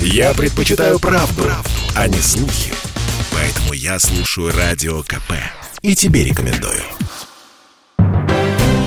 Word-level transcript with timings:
Я 0.00 0.34
предпочитаю 0.34 0.98
правду, 0.98 1.42
правду, 1.42 1.70
а 1.94 2.08
не 2.08 2.18
слухи. 2.18 2.72
Поэтому 3.32 3.72
я 3.72 3.98
слушаю 3.98 4.52
Радио 4.56 5.02
КП. 5.02 5.32
И 5.82 5.94
тебе 5.94 6.24
рекомендую. 6.24 6.82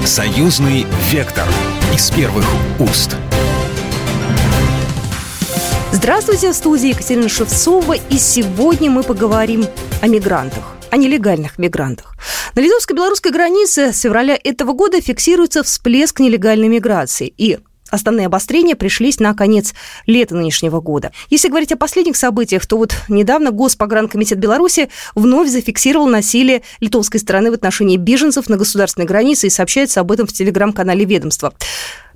Союзный 0.05 0.85
вектор 1.11 1.47
из 1.93 2.09
первых 2.11 2.45
уст. 2.79 3.15
Здравствуйте, 5.91 6.51
в 6.51 6.55
студии 6.55 6.89
Екатерина 6.89 7.29
Шевцова, 7.29 7.93
и 7.93 8.17
сегодня 8.17 8.89
мы 8.89 9.03
поговорим 9.03 9.65
о 10.01 10.07
мигрантах 10.07 10.75
о 10.89 10.97
нелегальных 10.97 11.57
мигрантах. 11.57 12.15
На 12.55 12.61
литовско-белорусской 12.61 13.31
границе 13.31 13.93
с 13.93 14.01
февраля 14.01 14.37
этого 14.43 14.73
года 14.73 15.01
фиксируется 15.01 15.63
всплеск 15.63 16.19
нелегальной 16.19 16.67
миграции. 16.67 17.33
И 17.37 17.59
Основные 17.91 18.27
обострения 18.27 18.75
пришлись 18.75 19.19
на 19.19 19.33
конец 19.33 19.73
лета 20.05 20.35
нынешнего 20.35 20.79
года. 20.81 21.11
Если 21.29 21.49
говорить 21.49 21.71
о 21.71 21.77
последних 21.77 22.15
событиях, 22.15 22.65
то 22.65 22.77
вот 22.77 22.93
недавно 23.07 23.51
Госпогранкомитет 23.51 24.39
Беларуси 24.39 24.89
вновь 25.15 25.49
зафиксировал 25.49 26.07
насилие 26.07 26.61
литовской 26.79 27.19
стороны 27.19 27.51
в 27.51 27.55
отношении 27.55 27.97
беженцев 27.97 28.49
на 28.49 28.57
государственной 28.57 29.07
границе 29.07 29.47
и 29.47 29.49
сообщается 29.49 30.01
об 30.01 30.11
этом 30.11 30.27
в 30.27 30.33
телеграм-канале 30.33 31.05
ведомства. 31.05 31.53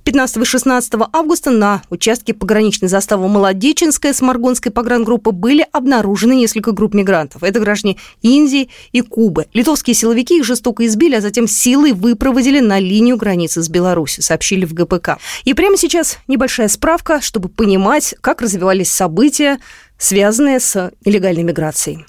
15 0.04 0.36
и 0.36 0.44
16 0.44 0.92
августа 1.12 1.50
на 1.50 1.82
участке 1.88 2.34
пограничной 2.34 2.88
заставы 2.88 3.28
Молодеченская 3.28 4.12
с 4.12 4.20
Маргонской 4.20 4.70
погрангруппы 4.70 5.32
были 5.32 5.66
обнаружены 5.72 6.34
несколько 6.34 6.72
групп 6.72 6.94
мигрантов. 6.94 7.42
Это 7.42 7.58
граждане 7.58 7.96
Индии 8.20 8.68
и 8.92 9.00
Кубы. 9.00 9.46
Литовские 9.54 9.94
силовики 9.94 10.38
их 10.38 10.44
жестоко 10.44 10.84
избили, 10.86 11.16
а 11.16 11.20
затем 11.20 11.48
силой 11.48 11.92
выпроводили 11.92 12.60
на 12.60 12.78
линию 12.78 13.16
границы 13.16 13.62
с 13.62 13.68
Беларусью, 13.68 14.22
сообщили 14.22 14.66
в 14.66 14.74
ГПК. 14.74 15.18
И 15.44 15.54
прямо 15.54 15.76
сейчас 15.78 16.18
небольшая 16.28 16.68
справка, 16.68 17.22
чтобы 17.22 17.48
понимать, 17.48 18.14
как 18.20 18.42
развивались 18.42 18.90
события, 18.90 19.58
связанные 19.96 20.60
с 20.60 20.92
нелегальной 21.04 21.42
миграцией. 21.44 22.04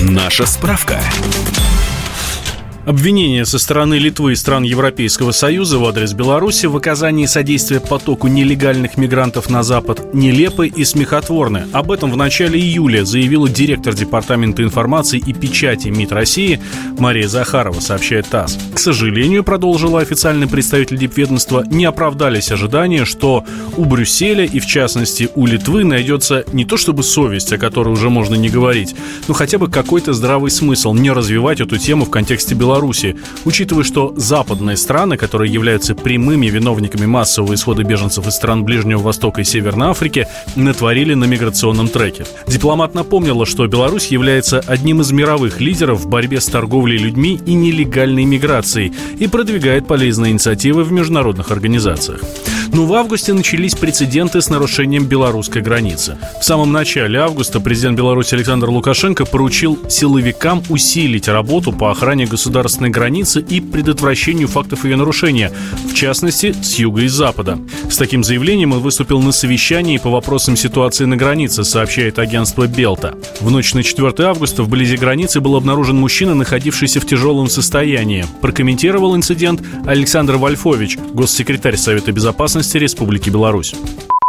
Наша 0.00 0.46
справка. 0.46 1.00
Обвинения 2.88 3.44
со 3.44 3.58
стороны 3.58 3.98
Литвы 3.98 4.32
и 4.32 4.34
стран 4.34 4.62
Европейского 4.62 5.32
Союза 5.32 5.78
в 5.78 5.84
адрес 5.84 6.14
Беларуси 6.14 6.64
в 6.64 6.74
оказании 6.74 7.26
содействия 7.26 7.80
потоку 7.80 8.28
нелегальных 8.28 8.96
мигрантов 8.96 9.50
на 9.50 9.62
Запад 9.62 10.14
нелепы 10.14 10.68
и 10.68 10.86
смехотворны. 10.86 11.66
Об 11.74 11.92
этом 11.92 12.10
в 12.10 12.16
начале 12.16 12.58
июля 12.58 13.04
заявила 13.04 13.46
директор 13.46 13.92
Департамента 13.92 14.62
информации 14.62 15.18
и 15.18 15.34
печати 15.34 15.88
МИД 15.88 16.12
России 16.12 16.62
Мария 16.98 17.28
Захарова, 17.28 17.78
сообщает 17.78 18.26
ТАСС. 18.28 18.56
К 18.72 18.78
сожалению, 18.78 19.44
продолжила 19.44 20.00
официальный 20.00 20.48
представитель 20.48 20.96
дипведомства, 20.96 21.64
не 21.70 21.84
оправдались 21.84 22.50
ожидания, 22.50 23.04
что 23.04 23.44
у 23.76 23.84
Брюсселя 23.84 24.46
и, 24.46 24.60
в 24.60 24.66
частности, 24.66 25.28
у 25.34 25.44
Литвы 25.44 25.84
найдется 25.84 26.42
не 26.54 26.64
то 26.64 26.78
чтобы 26.78 27.02
совесть, 27.02 27.52
о 27.52 27.58
которой 27.58 27.90
уже 27.90 28.08
можно 28.08 28.34
не 28.34 28.48
говорить, 28.48 28.94
но 29.26 29.34
хотя 29.34 29.58
бы 29.58 29.68
какой-то 29.68 30.14
здравый 30.14 30.50
смысл 30.50 30.94
не 30.94 31.10
развивать 31.10 31.60
эту 31.60 31.76
тему 31.76 32.06
в 32.06 32.10
контексте 32.10 32.54
Беларуси 32.54 32.77
Беларуси, 32.78 33.16
учитывая, 33.44 33.82
что 33.82 34.14
западные 34.16 34.76
страны, 34.76 35.16
которые 35.16 35.52
являются 35.52 35.96
прямыми 35.96 36.46
виновниками 36.46 37.06
массового 37.06 37.54
исхода 37.54 37.82
беженцев 37.82 38.24
из 38.28 38.34
стран 38.34 38.62
Ближнего 38.62 39.00
Востока 39.00 39.40
и 39.40 39.44
Северной 39.44 39.88
Африки, 39.88 40.28
натворили 40.54 41.14
на 41.14 41.24
миграционном 41.24 41.88
треке. 41.88 42.24
Дипломат 42.46 42.94
напомнила, 42.94 43.46
что 43.46 43.66
Беларусь 43.66 44.06
является 44.08 44.60
одним 44.60 45.00
из 45.00 45.10
мировых 45.10 45.60
лидеров 45.60 46.02
в 46.02 46.08
борьбе 46.08 46.40
с 46.40 46.46
торговлей 46.46 46.98
людьми 46.98 47.40
и 47.44 47.54
нелегальной 47.54 48.24
миграцией 48.24 48.92
и 49.18 49.26
продвигает 49.26 49.88
полезные 49.88 50.30
инициативы 50.30 50.84
в 50.84 50.92
международных 50.92 51.50
организациях. 51.50 52.20
Но 52.72 52.86
в 52.86 52.92
августе 52.92 53.32
начались 53.32 53.74
прецеденты 53.74 54.40
с 54.40 54.50
нарушением 54.50 55.06
белорусской 55.06 55.62
границы. 55.62 56.18
В 56.40 56.44
самом 56.44 56.70
начале 56.70 57.18
августа 57.18 57.60
президент 57.60 57.96
Беларуси 57.96 58.34
Александр 58.34 58.68
Лукашенко 58.68 59.24
поручил 59.24 59.78
силовикам 59.88 60.62
усилить 60.68 61.28
работу 61.28 61.72
по 61.72 61.90
охране 61.90 62.26
государственной 62.26 62.90
границы 62.90 63.40
и 63.40 63.60
предотвращению 63.60 64.48
фактов 64.48 64.84
ее 64.84 64.96
нарушения, 64.96 65.50
в 65.88 65.94
частности, 65.94 66.54
с 66.62 66.78
юга 66.78 67.02
и 67.02 67.08
запада. 67.08 67.58
С 67.90 67.96
таким 67.96 68.22
заявлением 68.22 68.72
он 68.72 68.80
выступил 68.80 69.20
на 69.20 69.32
совещании 69.32 69.98
по 69.98 70.10
вопросам 70.10 70.56
ситуации 70.56 71.06
на 71.06 71.16
границе, 71.16 71.64
сообщает 71.64 72.18
агентство 72.18 72.66
Белта. 72.66 73.14
В 73.40 73.50
ночь 73.50 73.72
на 73.74 73.82
4 73.82 74.12
августа 74.28 74.62
вблизи 74.62 74.96
границы 74.96 75.40
был 75.40 75.56
обнаружен 75.56 75.96
мужчина, 75.96 76.34
находившийся 76.34 77.00
в 77.00 77.06
тяжелом 77.06 77.48
состоянии. 77.48 78.26
Прокомментировал 78.42 79.16
инцидент 79.16 79.62
Александр 79.86 80.36
Вольфович, 80.36 80.98
госсекретарь 81.14 81.76
Совета 81.76 82.12
Безопасности 82.12 82.57
безопасности 82.58 82.78
Республики 82.78 83.30
Беларусь. 83.30 83.74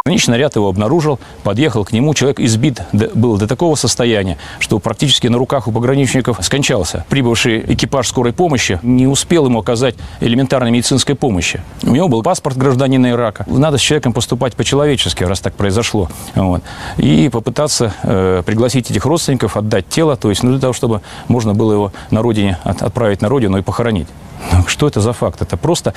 Конечный 0.06 0.32
наряд 0.32 0.56
его 0.56 0.70
обнаружил, 0.70 1.20
подъехал 1.44 1.86
к 1.86 1.92
нему. 1.92 2.14
Человек 2.14 2.40
избит 2.40 2.82
был 2.94 3.38
до 3.38 3.48
такого 3.48 3.76
состояния, 3.76 4.38
что 4.60 4.80
практически 4.80 5.28
на 5.28 5.38
руках 5.38 5.68
у 5.68 5.72
пограничников 5.72 6.38
скончался. 6.42 7.06
Прибывший 7.10 7.74
экипаж 7.74 8.08
скорой 8.08 8.34
помощи 8.34 8.80
не 8.82 9.08
успел 9.08 9.46
ему 9.46 9.60
оказать 9.60 9.96
элементарной 10.22 10.72
медицинской 10.72 11.16
помощи. 11.16 11.62
У 11.84 11.92
него 11.92 12.08
был 12.08 12.24
паспорт 12.24 12.58
гражданина 12.58 13.12
Ирака. 13.12 13.46
Надо 13.48 13.78
с 13.78 13.82
человеком 13.82 14.14
поступать 14.14 14.56
по-человечески, 14.56 15.24
раз 15.24 15.42
так 15.42 15.54
произошло. 15.54 16.10
Вот. 16.36 16.62
И 16.98 17.30
попытаться 17.30 17.94
э, 18.04 18.44
пригласить 18.46 18.90
этих 18.90 19.06
родственников, 19.06 19.58
отдать 19.58 19.90
тело, 19.90 20.16
то 20.16 20.30
есть 20.30 20.44
ну, 20.44 20.52
для 20.52 20.60
того, 20.60 20.74
чтобы 20.74 21.02
можно 21.28 21.54
было 21.54 21.74
его 21.74 21.92
на 22.10 22.22
родине 22.22 22.58
от, 22.64 22.82
отправить 22.82 23.22
на 23.22 23.30
родину 23.30 23.58
и 23.58 23.62
похоронить. 23.62 24.08
Что 24.68 24.88
это 24.88 25.02
за 25.02 25.14
факт? 25.14 25.42
Это 25.42 25.58
просто 25.58 25.94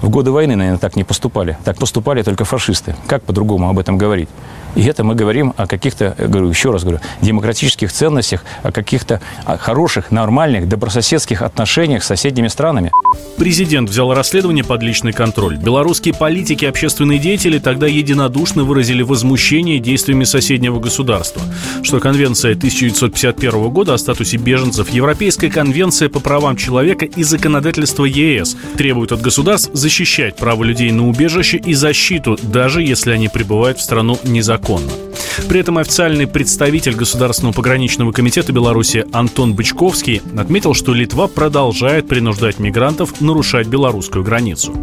в 0.00 0.08
годы 0.08 0.30
войны, 0.30 0.56
наверное, 0.56 0.78
так 0.78 0.96
не 0.96 1.04
поступали. 1.04 1.56
Так 1.64 1.78
поступали 1.78 2.22
только 2.22 2.44
фашисты. 2.44 2.94
Как 3.06 3.22
по-другому 3.22 3.68
об 3.68 3.78
этом 3.78 3.98
говорить? 3.98 4.28
И 4.74 4.84
это 4.84 5.04
мы 5.04 5.14
говорим 5.14 5.54
о 5.56 5.66
каких-то, 5.66 6.14
говорю, 6.18 6.50
еще 6.50 6.70
раз 6.70 6.82
говорю, 6.82 7.00
демократических 7.22 7.90
ценностях, 7.90 8.44
о 8.62 8.72
каких-то 8.72 9.22
хороших, 9.44 10.10
нормальных, 10.10 10.68
добрососедских 10.68 11.40
отношениях 11.40 12.04
с 12.04 12.06
соседними 12.06 12.48
странами. 12.48 12.92
Президент 13.38 13.88
взял 13.88 14.12
расследование 14.12 14.64
под 14.64 14.82
личный 14.82 15.12
контроль. 15.12 15.56
Белорусские 15.56 16.12
политики 16.12 16.64
и 16.64 16.68
общественные 16.68 17.18
деятели 17.18 17.58
тогда 17.58 17.86
единодушно 17.86 18.64
выразили 18.64 19.02
возмущение 19.02 19.78
действиями 19.78 20.24
соседнего 20.24 20.78
государства. 20.78 21.40
Что 21.82 21.98
Конвенция 21.98 22.52
1951 22.52 23.70
года 23.70 23.94
о 23.94 23.98
статусе 23.98 24.36
беженцев, 24.36 24.90
Европейская 24.90 25.48
конвенция 25.48 26.10
по 26.10 26.20
правам 26.20 26.56
человека 26.56 27.06
и 27.06 27.22
законодательство 27.22 27.85
ЕС 28.04 28.56
требуют 28.76 29.12
от 29.12 29.20
государств 29.20 29.70
защищать 29.72 30.36
право 30.36 30.64
людей 30.64 30.90
на 30.90 31.08
убежище 31.08 31.58
и 31.58 31.74
защиту, 31.74 32.38
даже 32.42 32.82
если 32.82 33.12
они 33.12 33.28
прибывают 33.28 33.78
в 33.78 33.82
страну 33.82 34.18
незаконно. 34.24 34.90
При 35.48 35.60
этом 35.60 35.78
официальный 35.78 36.26
представитель 36.26 36.94
Государственного 36.94 37.54
пограничного 37.54 38.12
комитета 38.12 38.52
Беларуси 38.52 39.06
Антон 39.12 39.54
Бычковский 39.54 40.22
отметил, 40.36 40.74
что 40.74 40.94
Литва 40.94 41.28
продолжает 41.28 42.08
принуждать 42.08 42.58
мигрантов 42.58 43.20
нарушать 43.20 43.66
белорусскую 43.66 44.24
границу. 44.24 44.74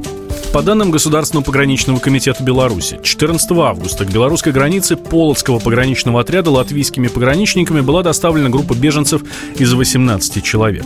По 0.53 0.61
данным 0.61 0.91
Государственного 0.91 1.43
пограничного 1.43 1.97
комитета 1.97 2.43
Беларуси, 2.43 2.99
14 3.01 3.51
августа 3.53 4.05
к 4.05 4.11
белорусской 4.11 4.53
границе 4.53 4.95
Полоцкого 4.95 5.57
пограничного 5.57 6.21
отряда 6.21 6.51
латвийскими 6.51 7.07
пограничниками 7.07 7.81
была 7.81 8.03
доставлена 8.03 8.51
группа 8.51 8.75
беженцев 8.75 9.23
из 9.57 9.73
18 9.73 10.43
человек. 10.43 10.85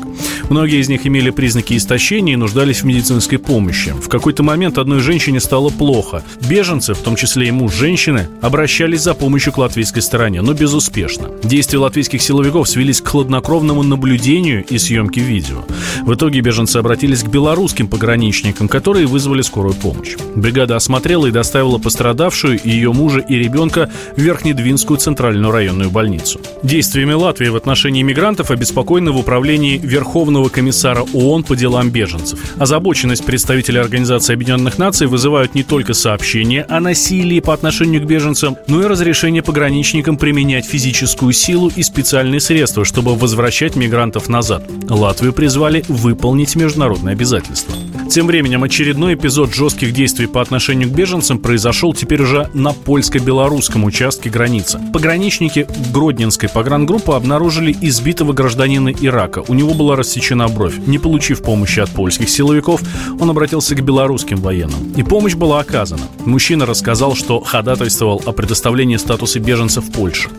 Многие 0.50 0.80
из 0.80 0.88
них 0.88 1.06
имели 1.06 1.32
признаки 1.32 1.76
истощения 1.76 2.36
и 2.36 2.38
нуждались 2.38 2.82
в 2.82 2.86
медицинской 2.86 3.40
помощи. 3.40 3.94
В 4.02 4.08
какой-то 4.08 4.42
момент 4.42 4.78
одной 4.78 5.02
женщине 5.02 5.42
стало 5.42 5.68
плохо. 5.68 6.24
Беженцы, 6.48 6.94
в 6.94 7.00
том 7.00 7.18
числе 7.18 7.50
и 7.50 7.52
муж 7.52 7.74
женщины, 7.76 8.30
обращались 8.42 9.02
за 9.02 9.16
помощью 9.16 9.52
к 9.52 9.58
латвийской 9.58 10.00
стороне, 10.00 10.42
но 10.42 10.54
безуспешно. 10.54 11.28
Действия 11.44 11.80
латвийских 11.80 12.22
силовиков 12.22 12.70
свелись 12.70 13.02
к 13.02 13.08
хладнокровному 13.10 13.84
наблюдению 13.84 14.64
и 14.64 14.78
съемке 14.78 15.20
видео. 15.20 15.66
В 16.04 16.14
итоге 16.14 16.40
беженцы 16.40 16.78
обратились 16.78 17.24
к 17.24 17.28
белорусским 17.28 17.90
пограничникам, 17.90 18.70
которые 18.70 19.08
вызвали 19.08 19.42
скорую 19.42 19.57
скорую 19.58 19.74
помощь. 19.74 20.16
Бригада 20.36 20.76
осмотрела 20.76 21.26
и 21.26 21.32
доставила 21.32 21.80
пострадавшую 21.80 22.60
и 22.62 22.70
ее 22.70 22.94
мужа 22.94 23.22
и 23.22 23.36
ребенка 23.36 23.90
в 24.16 24.22
Верхнедвинскую 24.22 25.00
центральную 25.00 25.52
районную 25.52 25.90
больницу. 25.90 26.40
Действиями 26.62 27.14
Латвии 27.14 27.48
в 27.48 27.56
отношении 27.56 28.04
мигрантов 28.04 28.52
обеспокоены 28.52 29.12
в 29.12 29.18
управлении 29.18 29.80
Верховного 29.80 30.50
комиссара 30.50 31.04
ООН 31.12 31.44
по 31.44 31.56
делам 31.56 31.90
беженцев. 31.90 32.40
Озабоченность 32.60 33.26
представителей 33.26 33.80
Организации 33.80 34.34
Объединенных 34.34 34.78
Наций 34.78 35.08
вызывают 35.08 35.56
не 35.56 35.64
только 35.64 35.96
сообщения 35.96 36.62
о 36.70 36.80
насилии 36.80 37.40
по 37.40 37.56
отношению 37.56 38.04
к 38.04 38.06
беженцам, 38.06 38.58
но 38.68 38.84
и 38.84 38.86
разрешение 38.86 39.42
пограничникам 39.42 40.18
применять 40.18 40.68
физическую 40.68 41.34
силу 41.34 41.72
и 41.76 41.82
специальные 41.82 42.42
средства, 42.42 42.86
чтобы 42.86 43.16
возвращать 43.16 43.76
мигрантов 43.76 44.30
назад. 44.30 44.70
Латвию 44.88 45.34
призвали 45.34 45.84
выполнить 45.88 46.56
международные 46.56 47.14
обязательства. 47.14 47.74
Тем 48.10 48.26
временем 48.26 48.64
очередной 48.64 49.16
эпизод 49.16 49.54
жестких 49.54 49.94
действий 49.94 50.28
по 50.28 50.42
отношению 50.42 50.90
к 50.90 50.92
беженцам 50.92 51.40
произошел 51.40 51.94
теперь 51.94 52.22
уже 52.24 52.50
на 52.54 52.72
польско-белорусском 52.72 53.84
участке 53.84 54.30
границы. 54.30 54.80
Пограничники 54.94 55.68
Гродненской 55.94 56.50
погрангруппы 56.50 57.12
обнаружили 57.12 57.76
избитого 57.82 58.34
гражданина 58.34 58.90
Ирака. 58.90 59.44
У 59.48 59.54
него 59.54 59.74
была 59.74 59.96
рассечена 59.96 60.48
бровь. 60.48 60.78
Не 60.88 61.00
получив 61.00 61.44
помощи 61.44 61.80
от 61.80 61.90
польских 61.90 62.30
силовиков, 62.30 62.82
он 63.20 63.30
обратился 63.30 63.76
к 63.76 63.84
белорусским 63.84 64.38
военным. 64.38 64.94
И 64.96 65.04
помощь 65.04 65.36
была 65.36 65.60
оказана. 65.60 66.04
Мужчина 66.26 66.66
рассказал, 66.66 67.14
что 67.14 67.42
ходатайствовал 67.42 68.22
о 68.26 68.32
предоставлении 68.32 68.98
статуса 68.98 69.40
беженца 69.40 69.82
в 69.82 69.92
Польше. 69.92 70.30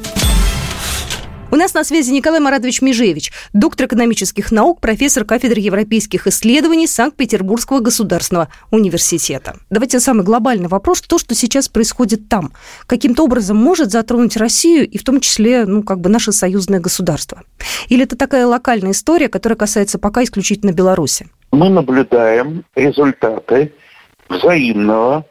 У 1.50 1.56
нас 1.56 1.72
на 1.72 1.82
связи 1.82 2.12
Николай 2.12 2.40
Маратович 2.40 2.82
Межевич, 2.82 3.32
доктор 3.54 3.86
экономических 3.86 4.52
наук, 4.52 4.82
профессор 4.82 5.24
кафедры 5.24 5.60
европейских 5.60 6.26
исследований 6.26 6.86
Санкт-Петербургского 6.86 7.80
государственного 7.80 8.48
университета. 8.70 9.56
Давайте 9.70 9.98
самый 9.98 10.24
глобальный 10.24 10.68
вопрос. 10.68 11.00
То, 11.00 11.16
что 11.16 11.34
сейчас 11.34 11.70
происходит 11.70 12.28
там, 12.28 12.52
каким-то 12.86 13.24
образом 13.24 13.56
может 13.56 13.90
затронуть 13.90 14.36
Россию 14.36 14.86
и 14.86 14.98
в 14.98 15.04
том 15.04 15.20
числе, 15.20 15.64
ну, 15.64 15.82
как 15.82 16.00
бы 16.00 16.10
наше 16.10 16.32
союзное 16.32 16.80
государство? 16.80 17.42
Или 17.88 18.04
это 18.04 18.18
такая 18.18 18.46
локальная 18.46 18.92
история, 18.92 19.30
которая 19.30 19.56
касается 19.56 19.98
пока 19.98 20.24
исключительно 20.24 20.72
Беларуси? 20.72 21.28
Мы 21.50 21.70
наблюдаем 21.70 22.64
результаты 22.74 23.72
взаимного, 24.28 25.24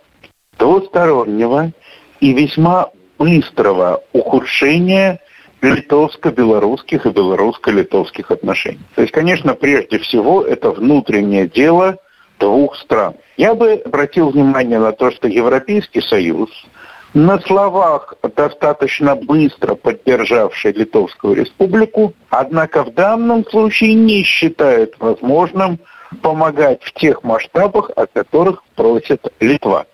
двустороннего 0.58 1.74
и 2.22 2.34
весьма 2.34 2.90
быстрого 3.20 4.02
ухудшения 4.14 5.20
литовско-белорусских 5.62 7.06
и 7.06 7.10
белорусско-литовских 7.10 8.32
отношений. 8.32 8.80
То 8.96 9.02
есть, 9.02 9.14
конечно, 9.14 9.54
прежде 9.54 10.00
всего 10.00 10.44
это 10.44 10.72
внутреннее 10.72 11.48
дело 11.48 11.98
двух 12.40 12.76
стран. 12.78 13.16
Я 13.38 13.56
бы 13.56 13.82
обратил 13.86 14.30
внимание 14.30 14.80
на 14.80 14.92
то, 14.92 15.12
что 15.12 15.28
Европейский 15.28 16.02
Союз 16.02 16.50
на 17.14 17.40
словах 17.40 18.14
достаточно 18.36 19.16
быстро 19.16 19.76
поддержавший 19.76 20.74
Литовскую 20.74 21.36
республику, 21.36 22.14
однако 22.30 22.84
в 22.84 22.94
данном 22.94 23.46
случае 23.46 23.96
не 23.96 24.24
считает 24.24 24.96
возможным 25.00 25.80
помогать 26.22 26.84
в 26.84 26.94
тех 26.94 27.24
масштабах, 27.24 27.90
о 27.96 28.06
которых 28.06 28.64
просит 28.76 29.22
Литва. 29.40 29.86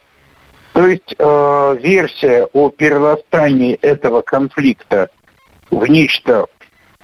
То 0.74 0.88
есть 0.88 1.16
э, 1.18 1.78
версия 1.82 2.48
о 2.52 2.70
перерастании 2.70 3.76
этого 3.76 4.22
конфликта 4.22 5.10
в 5.80 5.88
нечто 5.88 6.48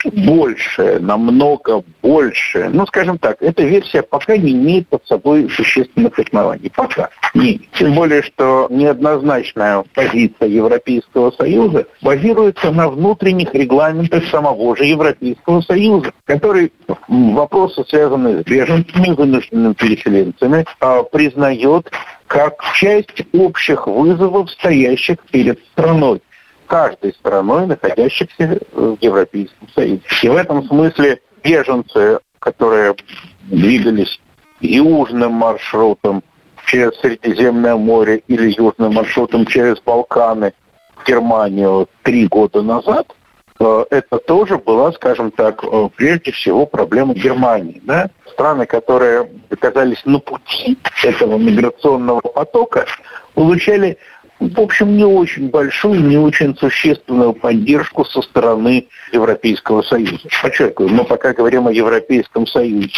большее, 0.05 0.99
намного 0.99 1.83
большее. 2.01 2.69
Ну, 2.69 2.85
скажем 2.87 3.17
так, 3.17 3.41
эта 3.41 3.63
версия 3.63 4.01
пока 4.01 4.37
не 4.37 4.51
имеет 4.53 4.87
под 4.87 5.05
собой 5.05 5.49
существенных 5.49 6.17
оснований. 6.19 6.71
Пока 6.73 7.09
не. 7.33 7.67
Тем 7.73 7.93
более, 7.93 8.21
что 8.23 8.67
неоднозначная 8.69 9.83
позиция 9.93 10.47
Европейского 10.47 11.31
Союза 11.31 11.87
базируется 12.01 12.71
на 12.71 12.89
внутренних 12.89 13.53
регламентах 13.53 14.25
самого 14.27 14.75
же 14.75 14.85
Европейского 14.85 15.61
Союза, 15.61 16.13
который 16.25 16.71
вопросы, 17.07 17.83
связанные 17.87 18.41
с 18.41 18.45
беженцами, 18.45 19.13
вынужденными 19.13 19.73
переселенцами, 19.73 20.65
а, 20.79 21.03
признает 21.03 21.91
как 22.27 22.61
часть 22.75 23.23
общих 23.33 23.87
вызовов, 23.87 24.51
стоящих 24.51 25.17
перед 25.31 25.59
страной 25.71 26.21
каждой 26.69 27.13
страной, 27.13 27.65
находящихся 27.65 28.59
в 28.71 28.97
Европейском 29.01 29.67
Союзе. 29.73 30.03
И 30.21 30.29
в 30.29 30.35
этом 30.35 30.63
смысле 30.65 31.19
беженцы, 31.43 32.19
которые 32.37 32.95
двигались 33.41 34.21
южным 34.61 35.33
маршрутом 35.33 36.23
через 36.67 36.91
Средиземное 36.99 37.75
море 37.75 38.21
или 38.27 38.53
южным 38.55 38.93
маршрутом 38.93 39.47
через 39.47 39.79
Балканы 39.81 40.53
в 40.95 41.07
Германию 41.07 41.87
три 42.03 42.27
года 42.27 42.61
назад, 42.61 43.15
э, 43.59 43.85
это 43.89 44.19
тоже 44.19 44.59
была, 44.59 44.91
скажем 44.91 45.31
так, 45.31 45.63
э, 45.63 45.89
прежде 45.95 46.31
всего 46.31 46.67
проблема 46.67 47.15
Германии. 47.15 47.81
Да? 47.83 48.11
Страны, 48.33 48.67
которые 48.67 49.27
оказались 49.49 50.05
на 50.05 50.19
пути 50.19 50.77
этого 51.03 51.37
миграционного 51.37 52.19
потока, 52.19 52.85
получали 53.33 53.97
в 54.39 54.59
общем, 54.59 54.95
не 54.95 55.03
очень 55.03 55.49
большую, 55.49 56.01
не 56.01 56.17
очень 56.17 56.55
существенную 56.55 57.33
поддержку 57.33 58.05
со 58.05 58.21
стороны 58.21 58.87
Европейского 59.11 59.81
Союза. 59.81 60.27
Подчеркиваю, 60.41 60.89
мы 60.89 61.03
пока 61.03 61.33
говорим 61.33 61.67
о 61.67 61.71
Европейском 61.71 62.47
Союзе. 62.47 62.89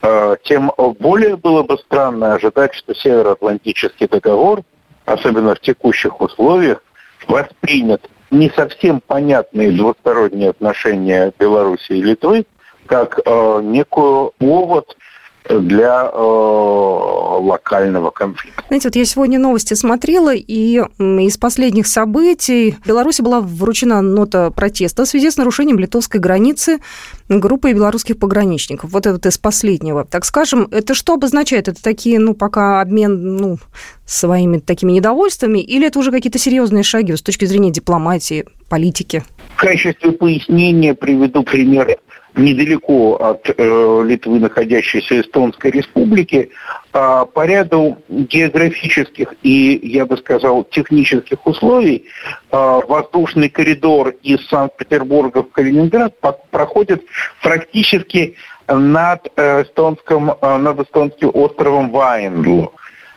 А, 0.00 0.36
тем 0.44 0.72
более 1.00 1.36
было 1.36 1.64
бы 1.64 1.76
странно 1.78 2.34
ожидать, 2.34 2.74
что 2.74 2.94
Североатлантический 2.94 4.06
договор, 4.06 4.62
особенно 5.04 5.54
в 5.54 5.60
текущих 5.60 6.20
условиях, 6.20 6.82
воспринят 7.26 8.08
не 8.30 8.50
совсем 8.50 9.00
понятные 9.00 9.72
двусторонние 9.72 10.50
отношения 10.50 11.32
Беларуси 11.38 11.92
и 11.92 12.02
Литвы 12.02 12.46
как 12.86 13.20
э, 13.24 13.60
некую 13.62 14.32
повод 14.38 14.96
для 15.48 16.10
э, 16.12 16.18
локального 16.18 18.10
конфликта. 18.10 18.62
Знаете, 18.68 18.88
вот 18.88 18.96
я 18.96 19.04
сегодня 19.04 19.38
новости 19.38 19.74
смотрела, 19.74 20.34
и 20.34 20.82
из 20.98 21.38
последних 21.38 21.86
событий 21.86 22.76
в 22.82 22.86
Беларуси 22.86 23.22
была 23.22 23.40
вручена 23.40 24.02
нота 24.02 24.50
протеста 24.50 25.04
в 25.04 25.08
связи 25.08 25.30
с 25.30 25.36
нарушением 25.36 25.78
литовской 25.78 26.20
границы 26.20 26.80
группой 27.28 27.72
белорусских 27.72 28.18
пограничников. 28.18 28.90
Вот 28.90 29.06
это 29.06 29.28
из 29.28 29.38
последнего. 29.38 30.04
Так 30.04 30.24
скажем, 30.24 30.68
это 30.70 30.94
что 30.94 31.14
обозначает? 31.14 31.68
Это 31.68 31.82
такие, 31.82 32.18
ну, 32.18 32.34
пока 32.34 32.80
обмен, 32.80 33.36
ну, 33.36 33.58
своими 34.06 34.58
такими 34.58 34.92
недовольствами, 34.92 35.58
или 35.60 35.86
это 35.86 35.98
уже 35.98 36.10
какие-то 36.10 36.38
серьезные 36.38 36.82
шаги 36.82 37.14
с 37.14 37.22
точки 37.22 37.44
зрения 37.44 37.70
дипломатии, 37.70 38.46
политики? 38.68 39.24
В 39.56 39.60
качестве 39.60 40.12
пояснения 40.12 40.94
приведу 40.94 41.42
пример 41.42 41.98
недалеко 42.38 43.16
от 43.16 43.50
э, 43.56 44.02
Литвы 44.06 44.38
находящейся 44.40 45.20
Эстонской 45.20 45.70
республики, 45.70 46.50
э, 46.92 47.26
по 47.32 47.46
ряду 47.46 47.98
географических 48.08 49.34
и, 49.42 49.80
я 49.82 50.06
бы 50.06 50.16
сказал, 50.16 50.64
технических 50.64 51.46
условий 51.46 52.06
э, 52.50 52.80
воздушный 52.88 53.48
коридор 53.48 54.14
из 54.22 54.46
Санкт-Петербурга 54.48 55.42
в 55.42 55.50
Калининград 55.50 56.18
по 56.20 56.32
проходит 56.32 57.02
практически 57.42 58.36
над, 58.68 59.28
э, 59.36 59.62
эстонским, 59.62 60.30
э, 60.30 60.56
над 60.58 60.80
эстонским 60.80 61.30
островом 61.34 61.90
Вайндлу. 61.90 62.72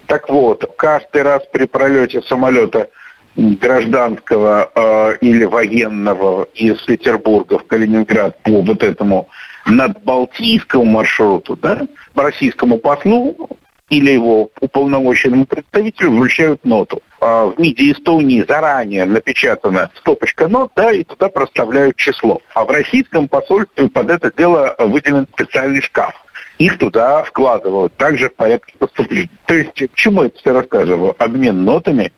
Так 0.07 0.29
вот, 0.29 0.69
каждый 0.77 1.21
раз 1.21 1.43
при 1.51 1.65
пролете 1.65 2.21
самолета– 2.21 2.89
гражданского 3.35 4.71
э, 4.73 5.17
или 5.21 5.45
военного 5.45 6.47
из 6.53 6.81
Петербурга 6.81 7.59
в 7.59 7.67
Калининград 7.67 8.41
по 8.43 8.61
вот 8.61 8.83
этому 8.83 9.29
надбалтийскому 9.65 10.85
маршруту, 10.85 11.55
да, 11.55 11.81
российскому 12.15 12.77
послу 12.77 13.49
или 13.89 14.11
его 14.11 14.49
уполномоченному 14.61 15.45
представителю 15.45 16.11
вручают 16.11 16.63
ноту. 16.65 17.01
А 17.19 17.47
в 17.47 17.59
МИДе 17.59 17.91
Эстонии 17.91 18.45
заранее 18.47 19.05
напечатана 19.05 19.91
стопочка 19.95 20.47
нот, 20.47 20.71
да, 20.75 20.91
и 20.91 21.03
туда 21.03 21.29
проставляют 21.29 21.97
число. 21.97 22.41
А 22.53 22.63
в 22.63 22.71
российском 22.71 23.27
посольстве 23.27 23.89
под 23.89 24.09
это 24.09 24.31
дело 24.35 24.75
выделен 24.79 25.27
специальный 25.33 25.81
шкаф 25.81 26.15
их 26.57 26.77
туда 26.77 27.23
вкладывают, 27.23 27.95
также 27.97 28.29
в 28.29 28.35
порядке 28.35 28.75
поступления. 28.77 29.29
То 29.47 29.55
есть, 29.55 29.73
к 29.73 29.95
чему 29.95 30.23
это 30.23 30.37
все 30.37 30.53
рассказываю? 30.53 31.15
Обмен 31.17 31.63
нотами 31.63 32.11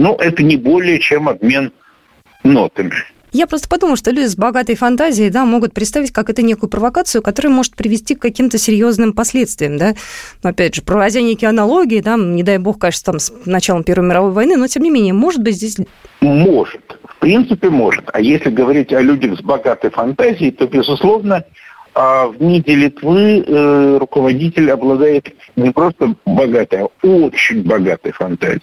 ну, 0.00 0.16
это 0.16 0.42
не 0.42 0.56
более 0.56 0.98
чем 0.98 1.28
обмен 1.28 1.72
нотами. 2.42 2.94
Я 3.32 3.46
просто 3.46 3.68
подумала, 3.68 3.96
что 3.96 4.10
люди 4.10 4.26
с 4.26 4.34
богатой 4.34 4.74
фантазией 4.74 5.30
да, 5.30 5.44
могут 5.44 5.72
представить 5.72 6.10
как 6.10 6.30
это 6.30 6.42
некую 6.42 6.68
провокацию, 6.70 7.22
которая 7.22 7.52
может 7.52 7.76
привести 7.76 8.14
к 8.14 8.22
каким-то 8.22 8.58
серьезным 8.58 9.12
последствиям. 9.12 9.76
Да? 9.76 9.94
Но, 10.42 10.50
опять 10.50 10.74
же, 10.74 10.82
проводя 10.82 11.20
некие 11.20 11.50
аналогии, 11.50 12.00
да, 12.00 12.16
не 12.16 12.42
дай 12.42 12.58
бог, 12.58 12.78
конечно, 12.78 13.12
там, 13.12 13.20
с 13.20 13.32
началом 13.44 13.84
Первой 13.84 14.08
мировой 14.08 14.32
войны, 14.32 14.56
но, 14.56 14.66
тем 14.66 14.82
не 14.82 14.90
менее, 14.90 15.12
может 15.12 15.42
быть, 15.42 15.56
здесь... 15.56 15.76
Может. 16.22 16.98
В 17.04 17.20
принципе, 17.20 17.68
может. 17.68 18.04
А 18.12 18.20
если 18.20 18.48
говорить 18.48 18.92
о 18.94 19.00
людях 19.00 19.38
с 19.38 19.42
богатой 19.42 19.90
фантазией, 19.90 20.50
то, 20.50 20.66
безусловно, 20.66 21.44
а, 21.94 22.26
в 22.26 22.40
МИДе 22.42 22.74
Литвы 22.74 23.44
э, 23.46 23.98
руководитель 23.98 24.70
обладает 24.70 25.28
не 25.56 25.70
просто 25.70 26.14
богатой, 26.24 26.84
а 26.84 27.06
очень 27.06 27.62
богатой 27.62 28.12
фантазией. 28.12 28.62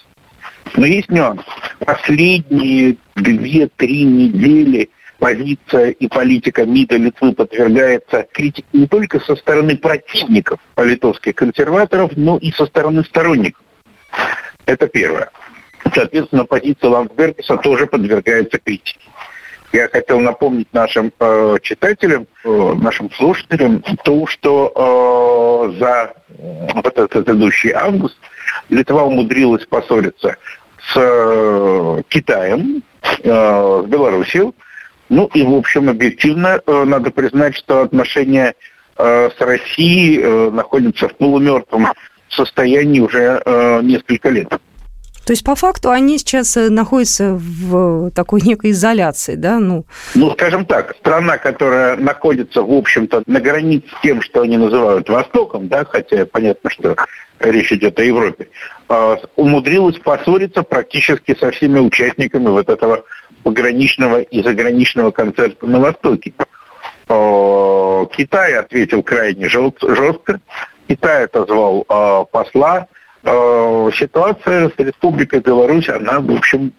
Но 0.76 0.86
есть 0.86 1.10
нюанс. 1.10 1.42
Последние 1.86 2.98
две-три 3.16 4.04
недели 4.04 4.90
позиция 5.20 5.90
и 5.90 6.08
политика 6.08 6.66
МИДа 6.66 6.98
Литвы 6.98 7.34
подвергается 7.34 8.28
критике 8.32 8.68
не 8.74 8.88
только 8.88 9.20
со 9.20 9.36
стороны 9.36 9.78
противников 9.78 10.60
литовских 10.78 11.36
консерваторов, 11.36 12.12
но 12.16 12.38
и 12.38 12.52
со 12.52 12.66
стороны 12.66 13.04
сторонников. 13.04 13.64
Это 14.66 14.88
первое. 14.88 15.30
Соответственно, 15.94 16.46
позиция 16.46 16.90
Ландсбергеса 16.90 17.58
тоже 17.58 17.88
подвергается 17.88 18.60
критике. 18.60 19.00
Я 19.74 19.90
хотел 19.90 20.20
напомнить 20.20 20.72
нашим 20.74 21.12
э, 21.20 21.58
читателям, 21.62 22.28
э, 22.44 22.74
нашим 22.82 23.12
слушателям 23.12 23.84
то, 24.04 24.26
что 24.28 25.72
э, 25.74 25.80
за 25.80 26.14
вот 26.74 26.86
этот 26.86 27.12
предыдущий 27.12 27.72
август 27.72 28.18
Литва 28.70 29.04
умудрилась 29.04 29.66
поссориться 29.66 30.38
с 30.80 30.94
э, 30.96 32.02
Китаем, 32.08 32.82
э, 33.02 33.84
с 33.86 33.90
Белоруссией. 33.90 34.54
Ну 35.10 35.30
и, 35.34 35.44
в 35.44 35.54
общем, 35.54 35.90
объективно 35.90 36.62
э, 36.66 36.84
надо 36.86 37.12
признать, 37.12 37.56
что 37.56 37.82
отношения 37.82 38.56
э, 38.98 39.30
с 39.38 39.42
Россией 39.42 40.22
э, 40.22 40.50
находятся 40.52 41.10
в 41.10 41.16
полумертвом 41.16 41.88
состоянии 42.30 43.00
уже 43.00 43.42
э, 43.46 43.82
несколько 43.84 44.30
лет. 44.30 44.50
То 45.28 45.34
есть, 45.34 45.44
по 45.44 45.56
факту, 45.56 45.92
они 45.92 46.20
сейчас 46.20 46.56
э, 46.56 46.70
находятся 46.70 47.34
в 47.34 48.12
такой 48.12 48.40
некой 48.42 48.72
изоляции, 48.72 49.36
да? 49.36 49.60
Ну, 49.60 49.86
ну 50.16 50.32
скажем 50.32 50.66
так, 50.66 50.96
страна, 50.96 51.38
которая 51.38 51.98
находится, 51.98 52.62
в 52.62 52.72
общем-то, 52.72 53.24
на 53.26 53.42
границе 53.42 53.88
с 53.90 54.02
тем, 54.02 54.22
что 54.22 54.44
они 54.44 54.56
называют 54.56 55.10
Востоком, 55.10 55.68
да, 55.68 55.84
хотя 55.84 56.26
понятно, 56.26 56.70
что 56.70 56.96
речь 57.42 57.74
идет 57.74 58.00
о 58.00 58.04
Европе, 58.06 58.48
а, 58.88 59.18
умудрилась 59.36 60.00
поссориться 60.00 60.64
практически 60.64 61.38
со 61.38 61.52
всеми 61.52 61.80
участниками 61.80 62.48
вот 62.48 62.70
этого 62.70 63.04
пограничного 63.44 64.22
и 64.22 64.42
заграничного 64.42 65.12
концерта 65.12 65.66
на 65.66 65.82
Востоке. 65.82 66.36
А, 67.10 68.06
Китай 68.16 68.54
ответил 68.54 69.04
крайне 69.04 69.50
жестко. 69.50 70.40
Китай 70.88 71.26
отозвал 71.26 71.84
а, 71.90 72.24
посла, 72.24 72.88
Э, 72.88 72.97
ситуация 73.24 74.70
с 74.70 74.74
Республикой 74.78 75.40
Беларусь, 75.40 75.90
она, 75.90 76.20
в 76.20 76.32
общем, 76.32 76.72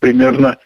примерно 0.00 0.56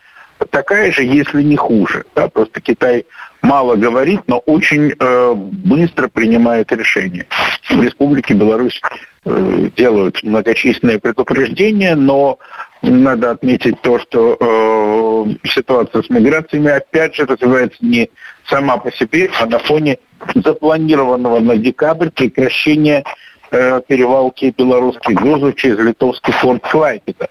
такая 0.51 0.93
же, 0.93 1.03
если 1.03 1.43
не 1.43 1.57
хуже. 1.57 2.05
Да? 2.15 2.29
Просто 2.29 2.61
Китай 2.61 3.05
мало 3.43 3.77
говорит, 3.77 4.21
но 4.27 4.39
очень 4.39 4.95
э, 4.99 5.35
быстро 5.35 6.09
принимает 6.09 6.73
решения. 6.73 7.27
В 7.69 7.83
Республике 7.83 8.35
Беларусь 8.35 8.81
э, 9.25 9.69
делают 9.77 10.23
многочисленные 10.23 10.99
предупреждения, 10.99 11.95
но 11.95 12.39
надо 12.83 13.31
отметить 13.31 13.81
то, 13.83 13.99
что 13.99 14.37
э, 14.41 15.49
ситуация 15.49 16.03
с 16.03 16.11
миграциями 16.11 16.71
опять 16.71 17.15
же 17.15 17.27
развивается 17.27 17.79
не 17.81 18.11
сама 18.47 18.79
по 18.79 18.91
себе, 18.93 19.31
а 19.39 19.47
на 19.47 19.59
фоне 19.59 19.99
запланированного 20.35 21.41
на 21.41 21.57
декабрь 21.57 22.11
прекращения 22.11 23.05
э, 23.51 23.81
перевалки 23.87 24.55
белорусских 24.57 25.15
грузов 25.17 25.55
через 25.57 25.79
литовский 25.79 26.33
фонд 26.33 26.63
Клайпеда. 26.67 27.29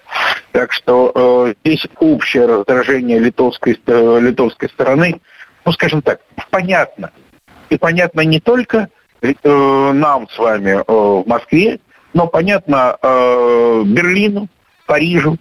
Так 0.52 0.72
что 0.72 1.12
э, 1.14 1.54
здесь 1.64 1.86
общее 1.98 2.46
раздражение 2.46 3.18
литовской, 3.18 3.80
э, 3.86 4.18
литовской 4.20 4.68
стороны, 4.68 5.20
ну, 5.64 5.72
скажем 5.72 6.02
так, 6.02 6.20
понятно. 6.50 7.10
И 7.68 7.78
понятно 7.78 8.22
не 8.22 8.40
только 8.40 8.88
э, 9.22 9.32
нам 9.44 10.28
с 10.28 10.38
вами 10.38 10.70
э, 10.70 10.82
в 10.86 11.24
Москве, 11.26 11.80
но 12.12 12.26
понятно 12.26 12.96
э, 13.00 13.82
Берлину, 13.86 14.48
Парижу, 14.86 15.38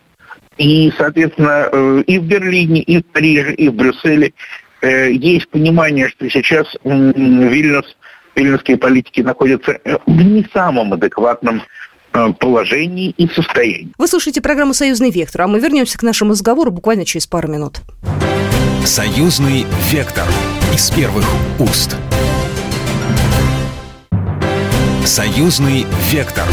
и, 0.57 0.91
соответственно, 0.98 1.69
э, 1.71 2.03
и 2.05 2.19
в 2.19 2.24
Берлине, 2.25 2.81
и 2.81 3.01
в 3.01 3.05
Париже, 3.05 3.53
и 3.53 3.69
в 3.69 3.74
Брюсселе 3.74 4.33
э, 4.81 5.12
есть 5.12 5.50
понимание, 5.50 6.09
что 6.09 6.29
сейчас 6.29 6.67
Вильнюс 6.83 7.95
вильнюсские 8.39 8.77
политики 8.77 9.22
находятся 9.22 9.79
э, 9.84 9.98
в 10.05 10.22
не 10.22 10.48
самом 10.53 10.93
адекватном 10.93 11.62
э, 12.13 12.34
положении 12.39 13.12
и 13.12 13.27
состоянии. 13.27 13.91
Вы 13.98 14.08
слушаете 14.08 14.41
программу 14.41 14.74
«Союзный 14.74 15.12
вектор», 15.12 15.43
а 15.43 15.48
мы 15.48 15.60
вернемся 15.60 15.98
к 15.98 16.03
нашему 16.03 16.31
разговору 16.31 16.72
буквально 16.72 17.05
через 17.05 17.27
пару 17.27 17.50
минут. 17.50 17.81
«Союзный 18.86 19.65
вектор» 19.91 20.25
из 20.74 20.89
первых 20.91 21.25
уст. 21.60 21.96
«Союзный 25.05 25.86
вектор» 26.12 26.46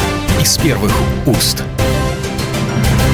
из 0.43 0.59
первых 0.59 0.93
уст. 1.27 1.63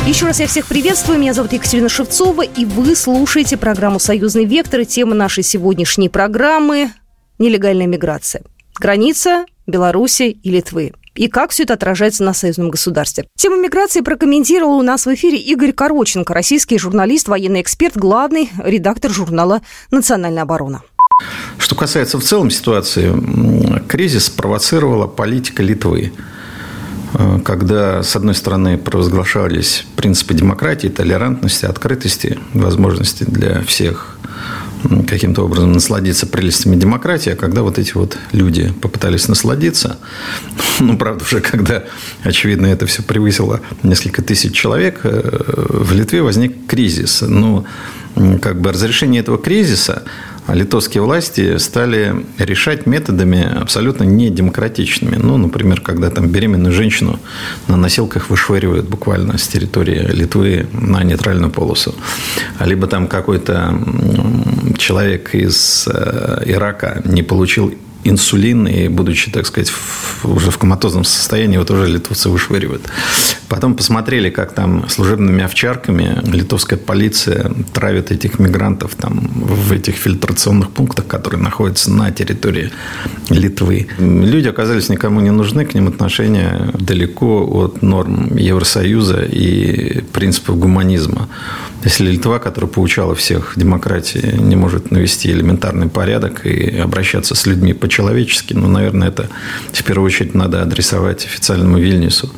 Еще 0.07 0.27
раз 0.27 0.41
я 0.41 0.47
всех 0.47 0.67
приветствую. 0.67 1.19
Меня 1.19 1.33
зовут 1.33 1.53
Екатерина 1.53 1.89
Шевцова, 1.89 2.43
и 2.43 2.65
вы 2.65 2.97
слушаете 2.97 3.57
программу 3.57 4.01
«Союзный 4.01 4.47
вектор». 4.47 4.81
И 4.81 4.85
тема 4.85 5.15
нашей 5.15 5.45
сегодняшней 5.45 6.09
программы– 6.09 6.91
нелегальная 7.39 7.87
миграция. 7.87 8.43
Граница 8.79 9.47
Беларуси 9.67 10.39
и 10.43 10.51
Литвы 10.51 10.93
и 11.15 11.29
как 11.29 11.51
все 11.51 11.65
это 11.65 11.75
отражается 11.75 12.25
на 12.25 12.33
союзном 12.33 12.71
государстве. 12.71 13.27
Тему 13.37 13.57
миграции 13.57 14.01
прокомментировал 14.01 14.79
у 14.79 14.83
нас 14.83 15.07
в 15.07 15.15
эфире 15.15 15.39
Игорь 15.39 15.73
Короченко, 15.73 16.33
российский 16.33 16.79
журналист, 16.79 17.29
военный 17.29 17.61
эксперт, 17.61 17.97
главный 17.97 18.51
редактор 18.65 19.11
журнала 19.11 19.61
«Национальная 19.91 20.43
оборона». 20.43 20.83
Что 21.59 21.75
касается 21.75 22.19
в 22.19 22.25
целом 22.25 22.51
ситуации, 22.51 23.13
кризис 23.87 24.27
спровоцировала 24.27 25.07
политика 25.07 25.63
Литвы 25.63 26.13
э, 27.15 27.41
когда, 27.45 28.03
с 28.03 28.17
одной 28.17 28.35
стороны, 28.35 28.79
провозглашались 28.79 29.85
принципы 29.97 30.35
демократии, 30.35 30.89
толерантности, 30.89 31.67
открытости, 31.67 32.39
возможности 32.55 33.25
для 33.25 33.63
всех 33.63 34.17
каким-то 35.07 35.45
образом 35.45 35.73
насладиться 35.73 36.27
прелестями 36.27 36.77
демократии, 36.77 37.31
а 37.31 37.37
когда 37.37 37.63
вот 37.63 37.79
эти 37.79 37.93
вот 37.95 38.17
люди 38.33 38.73
попытались 38.81 39.29
насладиться, 39.29 39.99
ну, 40.81 40.97
правда, 40.97 41.25
уже 41.25 41.41
когда, 41.41 41.85
очевидно, 42.23 42.67
это 42.67 42.87
все 42.87 43.03
превысило 43.03 43.61
несколько 43.83 44.23
тысяч 44.23 44.55
человек, 44.55 45.01
э, 45.05 45.67
в 45.69 45.93
Литве 45.93 46.23
возник 46.23 46.67
кризис. 46.67 47.23
Ну, 47.27 47.65
как 48.41 48.61
бы 48.61 48.73
разрешение 48.73 49.23
этого 49.23 49.39
кризиса 49.39 50.03
литовские 50.49 51.03
власти 51.03 51.59
стали 51.59 52.27
решать 52.39 52.87
методами 52.87 53.43
абсолютно 53.61 54.05
недемократичными. 54.05 55.17
Ну, 55.17 55.37
например, 55.37 55.81
когда 55.81 56.11
там 56.11 56.29
беременную 56.29 56.73
женщину 56.73 57.19
на 57.69 57.77
носилках 57.77 58.31
вышвыривают 58.31 58.89
буквально 58.89 59.39
с 59.39 59.49
территории 59.49 60.01
Литвы 60.13 60.67
на 60.73 61.03
нейтральную 61.05 61.51
полосу. 61.51 61.95
Либо 62.61 62.87
там 62.87 63.07
какой-то 63.07 63.79
человек 64.79 65.35
из 65.35 65.89
э, 65.89 66.43
Ирака 66.47 67.01
не 67.05 67.23
получил 67.23 67.75
инсулин, 68.05 68.67
и 68.67 68.89
будучи, 68.89 69.31
так 69.31 69.47
сказать, 69.47 69.71
в, 69.71 70.25
уже 70.25 70.51
в 70.51 70.59
коматозном 70.59 71.05
состоянии, 71.05 71.59
вот 71.59 71.71
уже 71.71 71.87
литовцы 71.87 72.29
вышвыривают. 72.29 72.83
Потом 73.49 73.75
посмотрели, 73.75 74.31
как 74.31 74.55
там 74.55 74.89
служебными 74.89 75.45
овчарками 75.45 76.21
литовская 76.25 76.79
полиция 76.79 77.53
травит 77.73 78.11
этих 78.11 78.39
мигрантов 78.39 78.95
там 78.95 79.29
в 79.35 79.73
этих 79.73 79.97
фильтрационных 79.97 80.71
пунктах, 80.71 81.07
которые 81.07 81.41
находятся 81.41 81.91
на 81.91 82.11
территории 82.11 82.71
Литвы. 83.29 83.89
Люди 83.99 84.49
оказались 84.49 84.89
никому 84.89 85.21
не 85.21 85.31
нужны, 85.31 85.65
к 85.65 85.75
ним 85.75 85.89
отношения 85.89 86.71
далеко 86.75 87.47
от 87.47 87.83
норм 87.83 88.37
Евросоюза 88.37 89.23
и 89.23 90.03
принципов 90.13 90.59
гуманизма. 90.59 91.29
Если 91.85 92.13
Литва, 92.13 92.39
которая 92.39 92.71
поучала 92.71 93.15
всех 93.15 93.55
демократии, 93.57 94.37
не 94.39 94.55
может 94.55 94.91
навести 94.93 95.31
элементарный 95.31 95.89
порядок 95.89 96.47
и 96.47 96.79
обращаться 96.79 97.35
с 97.35 97.45
людьми 97.47 97.73
по-человечески, 97.73 98.55
ну, 98.55 98.69
наверное, 98.69 99.09
это 99.09 99.29
в 99.73 99.83
первую 99.83 100.07
очередь 100.07 100.35
надо 100.35 100.63
адресовать 100.63 101.25
официальному 101.25 101.79
Вильнюсу. 101.79 102.31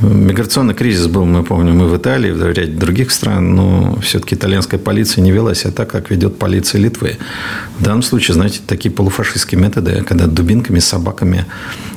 Миграционный 0.00 0.74
кризис 0.74 1.06
был, 1.06 1.24
мы 1.26 1.42
помним, 1.42 1.82
и 1.82 1.86
в 1.86 1.96
Италии, 1.96 2.30
и 2.30 2.32
в 2.32 2.42
ряде 2.46 2.72
других 2.72 3.10
стран, 3.10 3.54
но 3.54 3.98
все-таки 4.00 4.36
итальянская 4.36 4.80
полиция 4.80 5.22
не 5.22 5.32
вела 5.32 5.54
себя 5.54 5.72
так, 5.72 5.90
как 5.90 6.10
ведет 6.10 6.38
полиция 6.38 6.80
Литвы. 6.80 7.18
В 7.78 7.82
данном 7.82 8.02
случае, 8.02 8.34
знаете, 8.34 8.60
такие 8.66 8.90
полуфашистские 8.94 9.60
методы, 9.60 10.02
когда 10.06 10.26
дубинками, 10.26 10.78
собаками, 10.78 11.44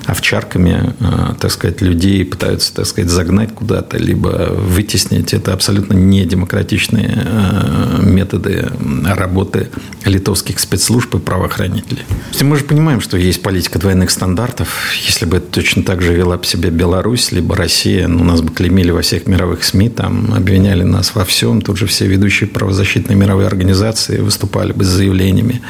овчарками, 0.06 0.94
э, 1.00 1.34
так 1.40 1.52
сказать, 1.52 1.82
людей 1.82 2.26
пытаются, 2.26 2.74
так 2.74 2.86
сказать, 2.86 3.10
загнать 3.10 3.54
куда-то, 3.54 3.98
либо 3.98 4.54
вытеснить, 4.54 5.34
это 5.34 5.54
абсолютно 5.54 5.94
не 5.94 6.26
демократичные 6.26 7.12
э, 7.26 8.02
методы 8.02 8.72
работы 9.06 9.70
литовских 10.06 10.60
спецслужб 10.60 11.16
и 11.16 11.20
правоохранителей. 11.20 12.04
Мы 12.42 12.58
же 12.58 12.64
понимаем, 12.64 13.02
что 13.02 13.18
есть 13.18 13.42
политика 13.42 13.80
двойных 13.80 14.10
стандартов. 14.10 14.70
Если 15.06 15.26
бы 15.26 15.38
это 15.38 15.48
точно 15.48 15.84
так 15.84 16.02
же 16.02 16.14
вела 16.14 16.38
бы 16.38 16.46
себя 16.46 16.70
Беларусь, 16.70 17.32
либо 17.32 17.56
Россия, 17.56 18.08
ну, 18.08 18.24
нас 18.24 18.42
бы 18.42 18.52
клеймили 18.52 18.92
во 18.92 19.02
всех 19.02 19.28
мировых 19.28 19.64
СМИ, 19.64 19.90
там 19.90 20.34
обвиняли 20.34 20.84
нас 20.84 21.14
во 21.16 21.24
всем. 21.26 21.62
Тут 21.62 21.78
же 21.78 21.86
все 21.86 22.08
ведущие 22.08 22.50
правозащитные 22.50 23.16
мировые 23.16 23.48
организации 23.48 24.20
выступали 24.20 24.74
бы 24.74 24.84
с 24.84 24.88
заявлениями. 24.88 25.62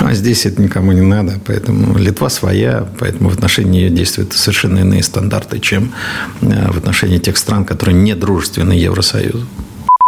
А 0.00 0.12
здесь 0.14 0.46
это 0.46 0.60
никому 0.60 0.92
не 0.92 1.00
надо. 1.00 1.40
Поэтому 1.46 1.96
Литва 1.98 2.28
своя, 2.28 2.86
поэтому 2.98 3.30
в 3.30 3.34
отношении 3.34 3.63
нее 3.66 3.90
действуют 3.90 4.32
совершенно 4.32 4.80
иные 4.80 5.02
стандарты, 5.02 5.58
чем 5.60 5.92
э, 6.40 6.70
в 6.70 6.78
отношении 6.78 7.18
тех 7.18 7.36
стран, 7.36 7.64
которые 7.64 7.94
не 7.96 8.14
дружественны 8.14 8.72
Евросоюзу. 8.72 9.46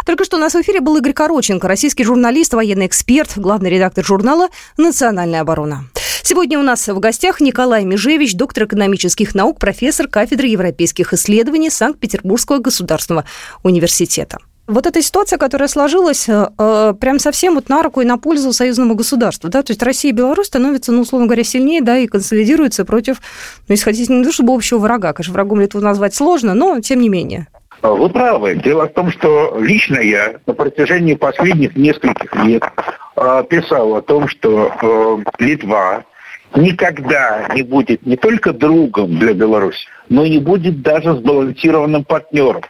Только 0.05 0.25
что 0.25 0.37
у 0.37 0.41
нас 0.41 0.55
в 0.55 0.61
эфире 0.61 0.81
был 0.81 0.97
Игорь 0.97 1.13
Короченко, 1.13 1.67
российский 1.67 2.05
журналист, 2.05 2.55
военный 2.55 2.87
эксперт, 2.87 3.33
главный 3.37 3.71
редактор 3.71 4.05
журнала 4.05 4.49
«Национальная 4.77 5.41
оборона». 5.41 5.87
Сегодня 6.23 6.59
у 6.59 6.63
нас 6.63 6.87
в 6.89 6.99
гостях 6.99 7.41
Николай 7.41 7.85
Межевич, 7.85 8.35
доктор 8.35 8.65
экономических 8.65 9.35
наук, 9.35 9.59
профессор 9.59 10.09
кафедры 10.09 10.49
европейских 10.49 11.13
исследований 11.13 11.71
Санкт-Петербургского 11.71 12.59
государственного 12.59 13.25
университета. 13.63 14.39
Вот 14.67 14.85
эта 14.87 15.01
ситуация, 15.01 15.39
которая 15.39 15.69
сложилась, 15.69 16.29
э, 16.29 16.49
э, 16.59 16.95
прям 17.01 17.21
совсем 17.21 17.55
вот 17.55 17.69
на 17.69 17.83
руку 17.85 18.01
и 18.01 18.05
на 18.05 18.19
пользу 18.19 18.53
союзному 18.53 18.97
государству, 18.97 19.49
да, 19.49 19.63
то 19.63 19.71
есть 19.71 19.83
Россия 19.83 20.11
и 20.11 20.15
Беларусь 20.15 20.49
становятся, 20.49 20.91
ну, 20.91 21.03
условно 21.03 21.29
говоря, 21.29 21.45
сильнее, 21.45 21.83
да, 21.83 21.99
и 21.99 22.09
консолидируются 22.09 22.85
против, 22.85 23.19
ну, 23.69 23.77
хотите, 23.81 24.13
не 24.13 24.25
то 24.25 24.33
чтобы 24.33 24.55
общего 24.55 24.79
врага, 24.79 25.13
конечно, 25.13 25.35
врагом 25.35 25.61
Литву 25.61 25.81
назвать 25.81 26.17
сложно, 26.17 26.55
но 26.55 26.81
тем 26.81 27.01
не 27.01 27.09
менее. 27.09 27.47
Вы 27.83 28.09
правы. 28.09 28.57
Дело 28.57 28.89
в 28.89 28.93
том, 28.95 29.13
что 29.13 29.57
лично 29.61 30.01
я 30.01 30.37
на 30.47 30.55
протяжении 30.55 31.15
последних 31.15 31.77
нескольких 31.77 32.35
лет 32.45 32.65
э, 33.17 33.45
писал 33.49 33.95
о 33.95 34.03
том, 34.03 34.27
что 34.27 34.73
э, 34.83 35.45
Литва 35.45 36.05
никогда 36.57 37.49
не 37.55 37.63
будет 37.63 38.05
не 38.05 38.17
только 38.17 38.53
другом 38.53 39.19
для 39.19 39.33
Беларуси, 39.33 39.87
но 40.09 40.25
и 40.25 40.31
не 40.31 40.39
будет 40.39 40.83
даже 40.83 41.15
сбалансированным 41.15 42.05
партнером 42.05 42.63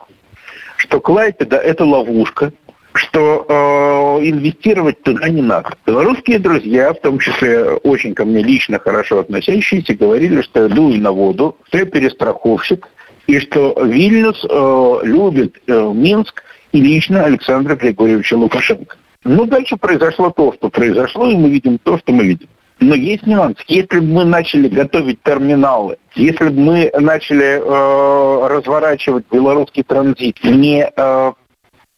что 0.87 1.00
Клайпеда– 1.00 1.57
это 1.59 1.85
ловушка, 1.85 2.52
что 2.95 3.45
э, 3.49 4.28
инвестировать 4.28 5.02
туда 5.02 5.28
не 5.28 5.43
надо. 5.43 5.71
Белорусские 5.87 6.38
друзья, 6.38 6.93
в 6.93 7.00
том 7.00 7.19
числе 7.19 7.64
очень 7.64 8.14
ко 8.14 8.25
мне 8.25 8.43
лично 8.43 8.78
хорошо 8.78 9.21
относящиеся, 9.21 9.95
говорили, 9.95 10.40
что 10.43 10.62
я 10.62 10.69
дую 10.69 11.00
на 11.00 11.12
воду, 11.12 11.57
что 11.69 11.78
я 11.78 11.85
перестраховщик, 11.85 12.88
и 13.26 13.38
что 13.40 13.75
Вильнюс 13.83 14.45
э, 14.49 14.99
любит 15.02 15.57
э, 15.66 15.93
Минск 15.95 16.43
и 16.73 16.81
лично 16.81 17.25
Александра 17.25 17.75
Григорьевича 17.75 18.35
Лукашенко. 18.35 18.97
Ну, 19.25 19.45
дальше 19.45 19.76
произошло 19.76 20.31
то, 20.31 20.52
что 20.52 20.69
произошло, 20.69 21.28
и 21.28 21.37
мы 21.37 21.50
видим 21.50 21.78
то, 21.78 21.99
что 21.99 22.12
мы 22.12 22.25
видим. 22.25 22.49
Но 22.78 22.95
есть 22.95 23.26
нюанс. 23.26 23.56
Если 23.68 24.00
бы 24.00 24.06
мы 24.06 24.25
начали 24.25 24.68
готовить 24.68 25.23
терминалы, 25.23 25.97
если 26.14 26.49
бы 26.49 26.61
мы 26.61 26.90
начали 27.00 27.59
э, 27.59 28.49
разворачивать 28.49 29.25
белорусский 29.30 29.83
транзит 29.83 30.42
не 30.45 30.87
э, 30.95 31.33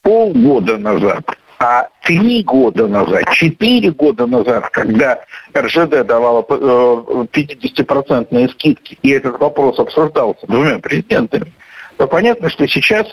полгода 0.03 0.79
назад, 0.79 1.37
а 1.59 1.89
три 2.05 2.45
года 2.45 2.87
назад, 2.87 3.25
четыре 3.33 3.91
года 3.91 4.27
назад, 4.27 4.71
когда 4.71 5.19
РЖД 5.57 6.07
давала 6.07 6.47
э, 6.49 7.27
50-процентные 7.33 8.49
скидки, 8.51 8.97
и 9.03 9.11
этот 9.11 9.41
вопрос 9.41 9.81
обсуждался 9.81 10.47
двумя 10.47 10.79
президентами, 10.79 11.53
то 11.97 12.07
понятно, 12.07 12.49
что 12.51 12.69
сейчас 12.69 13.09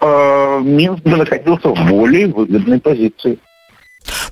э, 0.00 0.60
Минск 0.62 1.02
бы 1.02 1.16
находился 1.16 1.70
в 1.70 1.88
более 1.88 2.28
выгодной 2.28 2.80
позиции. 2.80 3.40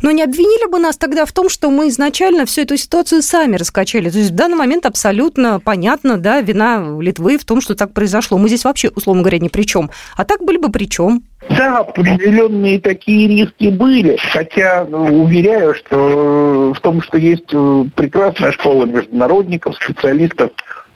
Но 0.02 0.11
не 0.11 0.23
обвинили 0.23 0.71
бы 0.71 0.78
нас 0.78 0.97
тогда 0.97 1.25
в 1.25 1.33
том, 1.33 1.49
что 1.49 1.71
мы 1.71 1.88
изначально 1.88 2.47
всю 2.47 2.62
эту 2.62 2.76
ситуацию 2.76 3.23
сами 3.23 3.56
раскачали. 3.56 4.11
То 4.11 4.18
есть 4.18 4.30
в 4.30 4.35
данный 4.35 4.56
момент 4.56 4.87
абсолютно 4.87 5.61
понятно, 5.61 6.16
да, 6.16 6.40
вина 6.40 6.85
Литвы 7.00 7.38
в 7.38 7.45
том, 7.45 7.61
что 7.61 7.75
так 7.75 7.92
произошло. 7.92 8.38
Мы 8.38 8.49
здесь 8.49 8.64
вообще, 8.64 8.90
условно 8.95 9.23
говоря, 9.23 9.38
ни 9.38 9.49
при 9.49 9.62
чем. 9.62 9.90
А 10.16 10.25
так 10.25 10.42
были 10.42 10.59
бы 10.59 10.71
при 10.71 10.88
чем? 10.88 11.23
Да, 11.50 11.78
определенные 11.78 12.80
такие 12.80 13.28
риски 13.28 13.68
были. 13.68 14.16
Хотя 14.33 14.87
ну, 14.88 15.23
уверяю, 15.23 15.75
что 15.75 16.73
в 16.75 16.80
том, 16.80 17.02
что 17.02 17.18
есть 17.18 17.52
э, 17.52 17.85
прекрасная 17.95 18.52
школа 18.52 18.85
международников, 18.87 19.76
специалистов 19.76 20.50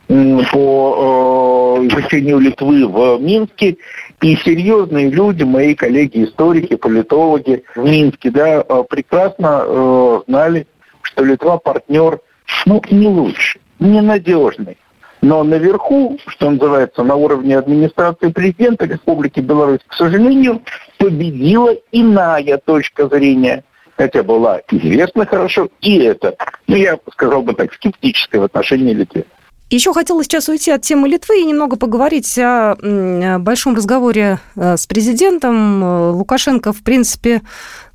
по 0.09 1.79
э, 1.79 1.87
изучению 1.87 2.41
Литвы 2.41 2.87
в 2.89 3.21
Минске, 3.21 3.77
и 4.21 4.37
серьезные 4.37 5.11
люди, 5.11 5.45
мои 5.45 5.75
коллеги-историки, 5.75 6.77
политологи 6.77 7.65
в 7.75 7.85
Минске, 7.85 8.31
да, 8.31 8.65
э, 8.67 8.85
прекрасно 8.89 9.63
э, 9.65 10.21
знали, 10.27 10.67
что 11.03 11.25
Литва 11.25 11.59
партнер, 11.59 12.21
ну, 12.67 12.83
не 12.91 13.09
лучший, 13.09 13.61
ненадежный. 13.79 14.77
Но 15.23 15.45
наверху, 15.45 16.19
что 16.27 16.51
называется, 16.51 17.03
на 17.03 17.15
уровне 17.15 17.59
администрации 17.59 18.31
президента 18.31 18.87
Республики 18.87 19.41
Беларусь, 19.41 19.81
к 19.87 19.95
сожалению, 19.95 20.63
победила 20.99 21.75
иная 21.93 22.59
точка 22.59 23.07
зрения. 23.09 23.65
Хотя 23.97 24.23
была 24.23 24.63
известна 24.71 25.27
хорошо 25.27 25.69
и 25.83 25.99
это. 25.99 26.35
Ну, 26.67 26.77
я 26.77 26.99
сказал 27.13 27.43
бы 27.43 27.53
так, 27.53 27.75
скептическое 27.75 28.41
в 28.41 28.45
отношении 28.45 28.95
Литвы. 28.95 29.27
Еще 29.71 29.95
хотела 29.95 30.25
сейчас 30.25 30.49
уйти 30.49 30.73
от 30.73 30.83
темы 30.83 31.09
Литвы 31.09 31.43
и 31.43 31.45
немного 31.45 31.77
поговорить 31.77 32.37
о 32.39 33.39
большом 33.39 33.77
разговоре 33.77 34.41
э, 34.57 34.77
с 34.77 34.85
президентом. 34.89 35.85
Э, 35.85 36.11
Лукашенко, 36.11 36.73
в 36.73 36.83
принципе, 36.83 37.43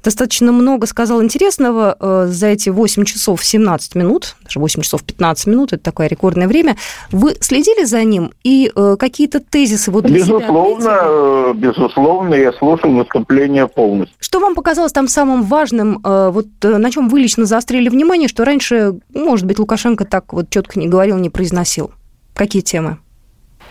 достаточно 0.05 0.51
много 0.51 0.85
сказал 0.85 1.21
интересного 1.21 1.97
э, 1.99 2.25
за 2.27 2.47
эти 2.47 2.69
8 2.69 3.03
часов 3.05 3.43
17 3.43 3.95
минут, 3.95 4.35
даже 4.43 4.59
8 4.59 4.81
часов 4.83 5.03
15 5.03 5.47
минут, 5.47 5.73
это 5.73 5.83
такое 5.83 6.07
рекордное 6.07 6.47
время. 6.47 6.77
Вы 7.11 7.35
следили 7.41 7.83
за 7.85 8.03
ним 8.03 8.31
и 8.43 8.71
э, 8.73 8.95
какие-то 8.99 9.39
тезисы 9.39 9.91
вот 9.91 10.05
для 10.05 10.19
безусловно, 10.19 10.81
себя 10.81 10.95
отметили? 10.99 11.49
Э, 11.49 11.53
безусловно, 11.55 12.35
я 12.35 12.53
слушал 12.53 12.91
выступление 12.91 13.67
полностью. 13.67 14.15
Что 14.19 14.39
вам 14.39 14.53
показалось 14.53 14.93
там 14.93 15.07
самым 15.07 15.43
важным, 15.43 15.99
вот 16.03 16.47
на 16.61 16.91
чем 16.91 17.09
вы 17.09 17.19
лично 17.19 17.45
заострили 17.45 17.89
внимание, 17.89 18.27
что 18.27 18.45
раньше, 18.45 18.99
может 19.13 19.45
быть, 19.45 19.57
Лукашенко 19.57 20.05
так 20.05 20.33
вот 20.33 20.49
четко 20.49 20.79
не 20.79 20.87
говорил, 20.87 21.17
не 21.17 21.29
произносил? 21.29 21.91
Какие 22.35 22.61
темы? 22.61 22.99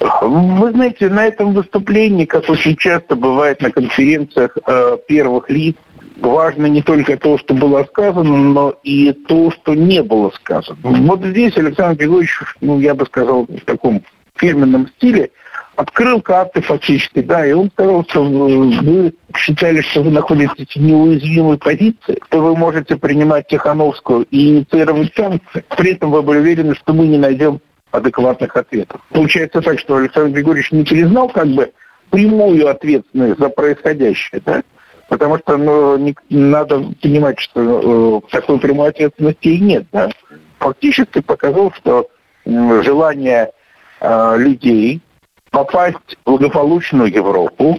Вы 0.00 0.72
знаете, 0.72 1.08
на 1.08 1.26
этом 1.26 1.54
выступлении, 1.54 2.24
как 2.24 2.48
очень 2.48 2.76
часто 2.76 3.14
бывает 3.14 3.60
на 3.62 3.70
конференциях 3.70 4.56
э, 4.66 4.96
первых 5.06 5.48
лиц, 5.48 5.76
важно 6.16 6.66
не 6.66 6.82
только 6.82 7.16
то, 7.16 7.38
что 7.38 7.54
было 7.54 7.84
сказано, 7.84 8.36
но 8.36 8.74
и 8.82 9.12
то, 9.12 9.50
что 9.50 9.74
не 9.74 10.02
было 10.02 10.30
сказано. 10.30 10.78
Вот 10.82 11.24
здесь 11.24 11.56
Александр 11.56 11.98
Григорьевич, 11.98 12.38
ну, 12.60 12.78
я 12.80 12.94
бы 12.94 13.06
сказал, 13.06 13.44
в 13.44 13.64
таком 13.64 14.02
фирменном 14.36 14.88
стиле, 14.96 15.30
открыл 15.76 16.20
карты 16.20 16.60
фактически, 16.62 17.20
да, 17.20 17.46
и 17.46 17.52
он 17.52 17.70
сказал, 17.70 18.04
что 18.04 18.24
вы 18.24 19.14
считали, 19.36 19.80
что 19.80 20.02
вы 20.02 20.10
находитесь 20.10 20.74
в 20.74 20.80
неуязвимой 20.80 21.58
позиции, 21.58 22.20
что 22.26 22.40
вы 22.40 22.56
можете 22.56 22.96
принимать 22.96 23.48
Тихановскую 23.48 24.26
и 24.30 24.50
инициировать 24.50 25.12
санкции. 25.14 25.64
При 25.76 25.92
этом 25.92 26.10
вы 26.10 26.22
были 26.22 26.38
уверены, 26.38 26.74
что 26.74 26.92
мы 26.92 27.06
не 27.06 27.18
найдем 27.18 27.60
адекватных 27.90 28.56
ответов. 28.56 29.00
Получается 29.10 29.60
так, 29.60 29.78
что 29.78 29.96
Александр 29.96 30.34
Григорьевич 30.34 30.72
не 30.72 30.82
признал 30.82 31.28
как 31.28 31.46
бы 31.48 31.72
прямую 32.10 32.68
ответственность 32.68 33.38
за 33.38 33.48
происходящее, 33.48 34.42
да, 34.44 34.62
Потому 35.08 35.38
что 35.38 35.56
ну, 35.56 35.96
не, 35.98 36.14
надо 36.30 36.82
понимать, 37.00 37.38
что 37.38 38.22
э, 38.26 38.30
такой 38.30 38.58
прямой 38.58 38.90
ответственности 38.90 39.48
и 39.48 39.60
нет. 39.60 39.86
Да? 39.92 40.08
Фактически 40.58 41.20
показал, 41.20 41.72
что 41.72 42.08
э, 42.44 42.82
желание 42.82 43.50
э, 44.00 44.36
людей 44.38 45.02
попасть 45.50 45.98
в 46.24 46.30
благополучную 46.30 47.12
Европу, 47.12 47.78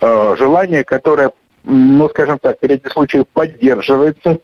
э, 0.00 0.36
желание, 0.38 0.82
которое, 0.82 1.30
ну, 1.64 2.08
скажем 2.08 2.38
так, 2.38 2.58
в 2.60 2.64
ряде 2.64 2.88
случаев 2.88 3.26
поддерживается 3.32 4.38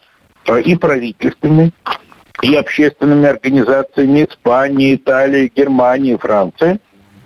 э, 0.46 0.60
и 0.60 0.76
правительствами, 0.76 1.72
и 2.42 2.54
общественными 2.54 3.26
организациями 3.26 4.26
Испании, 4.28 4.96
Италии, 4.96 5.52
Германии, 5.54 6.16
Франции, 6.16 6.78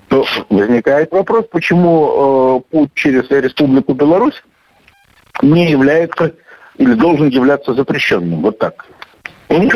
то 0.09 0.25
возникает 0.49 1.11
вопрос, 1.11 1.47
почему 1.51 2.61
э, 2.61 2.71
путь 2.71 2.91
через 2.95 3.29
Республику 3.31 3.95
Беларусь 3.95 4.43
не 5.43 5.71
является 5.71 6.33
или 6.79 6.95
должен 6.95 7.29
являться 7.29 7.75
запрещенным. 7.75 8.43
Вот 8.43 8.59
так. 8.59 8.87
Он 9.49 9.71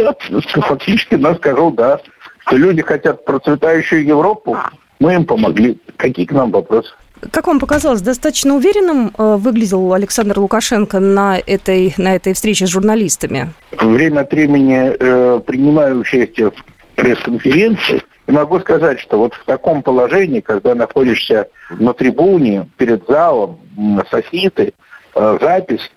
фактически 0.62 1.14
нас 1.14 1.36
сказал, 1.36 1.70
да, 1.70 2.00
что 2.46 2.56
люди 2.56 2.82
хотят 2.82 3.24
процветающую 3.24 4.04
Европу, 4.04 4.56
мы 4.98 5.14
им 5.14 5.24
помогли. 5.24 5.78
Какие 5.96 6.26
к 6.26 6.32
нам 6.32 6.50
вопросы? 6.50 6.90
Как 7.32 7.46
вам 7.46 7.60
показалось, 7.60 8.00
достаточно 8.00 8.54
уверенным 8.54 9.12
э, 9.16 9.36
выглядел 9.36 9.92
Александр 9.92 10.38
Лукашенко 10.38 11.00
на 11.00 11.38
этой, 11.38 11.94
на 11.98 12.16
этой 12.16 12.32
встрече 12.32 12.66
с 12.66 12.70
журналистами? 12.70 13.52
Время 13.78 14.20
от 14.20 14.32
времени 14.32 14.92
э, 14.98 15.40
принимаю 15.40 16.00
участие 16.00 16.50
в 16.50 16.64
пресс-конференции. 16.94 18.02
И 18.26 18.32
могу 18.32 18.58
сказать, 18.60 19.00
что 19.00 19.18
вот 19.18 19.34
в 19.34 19.44
таком 19.44 19.82
положении, 19.82 20.40
когда 20.40 20.74
находишься 20.74 21.48
на 21.78 21.92
трибуне, 21.92 22.68
перед 22.78 23.06
залом, 23.06 23.60
софиты, 24.10 24.72
Э, 24.72 24.89
запись, 25.40 25.90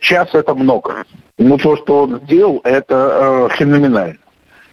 час 0.00 0.28
это 0.32 0.54
много. 0.54 1.04
Но 1.38 1.58
то, 1.58 1.76
что 1.76 2.02
он 2.02 2.20
сделал, 2.24 2.60
это 2.64 3.48
э, 3.50 3.56
феноменально. 3.56 4.18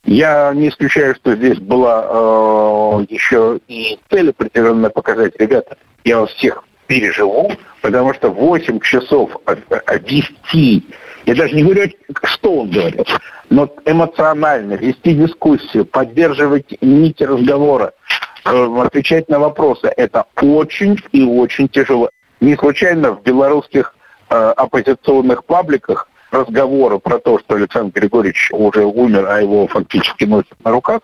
Я 0.06 0.54
не 0.54 0.70
исключаю, 0.70 1.16
что 1.16 1.36
здесь 1.36 1.60
была 1.60 2.06
э, 2.10 3.06
еще 3.10 3.60
и 3.68 3.98
цель 4.10 4.32
определенная 4.32 4.90
показать, 4.90 5.34
ребята, 5.40 5.78
я 6.04 6.20
вас 6.20 6.30
всех 6.32 6.64
переживу, 6.88 7.52
потому 7.82 8.14
что 8.14 8.30
8 8.30 8.80
часов 8.82 9.32
вести, 10.06 10.86
я 11.26 11.36
даже 11.36 11.56
не 11.56 11.64
говорю, 11.64 11.90
что 12.24 12.54
он 12.60 12.70
говорил, 12.70 13.06
но 13.50 13.70
эмоционально 13.86 14.74
вести 14.74 15.14
дискуссию, 15.14 15.86
поддерживать 15.86 16.78
нити 16.82 17.24
разговора, 17.24 17.94
э, 18.46 18.82
отвечать 18.82 19.30
на 19.30 19.40
вопросы, 19.40 19.88
это 19.96 20.26
очень 20.42 21.00
и 21.14 21.24
очень 21.24 21.70
тяжело. 21.70 22.10
Не 22.42 22.58
случайно 22.58 23.14
в 23.14 23.24
белорусских 23.24 23.93
э, 23.93 23.93
оппозиционных 24.34 25.46
пабликах 25.46 26.08
разговоры 26.32 27.00
про 27.00 27.20
то, 27.20 27.40
что 27.40 27.56
Александр 27.56 28.00
Григорьевич 28.00 28.50
уже 28.52 28.86
умер, 28.86 29.28
а 29.28 29.42
его 29.42 29.68
фактически 29.68 30.26
носят 30.26 30.56
на 30.64 30.72
руках, 30.72 31.02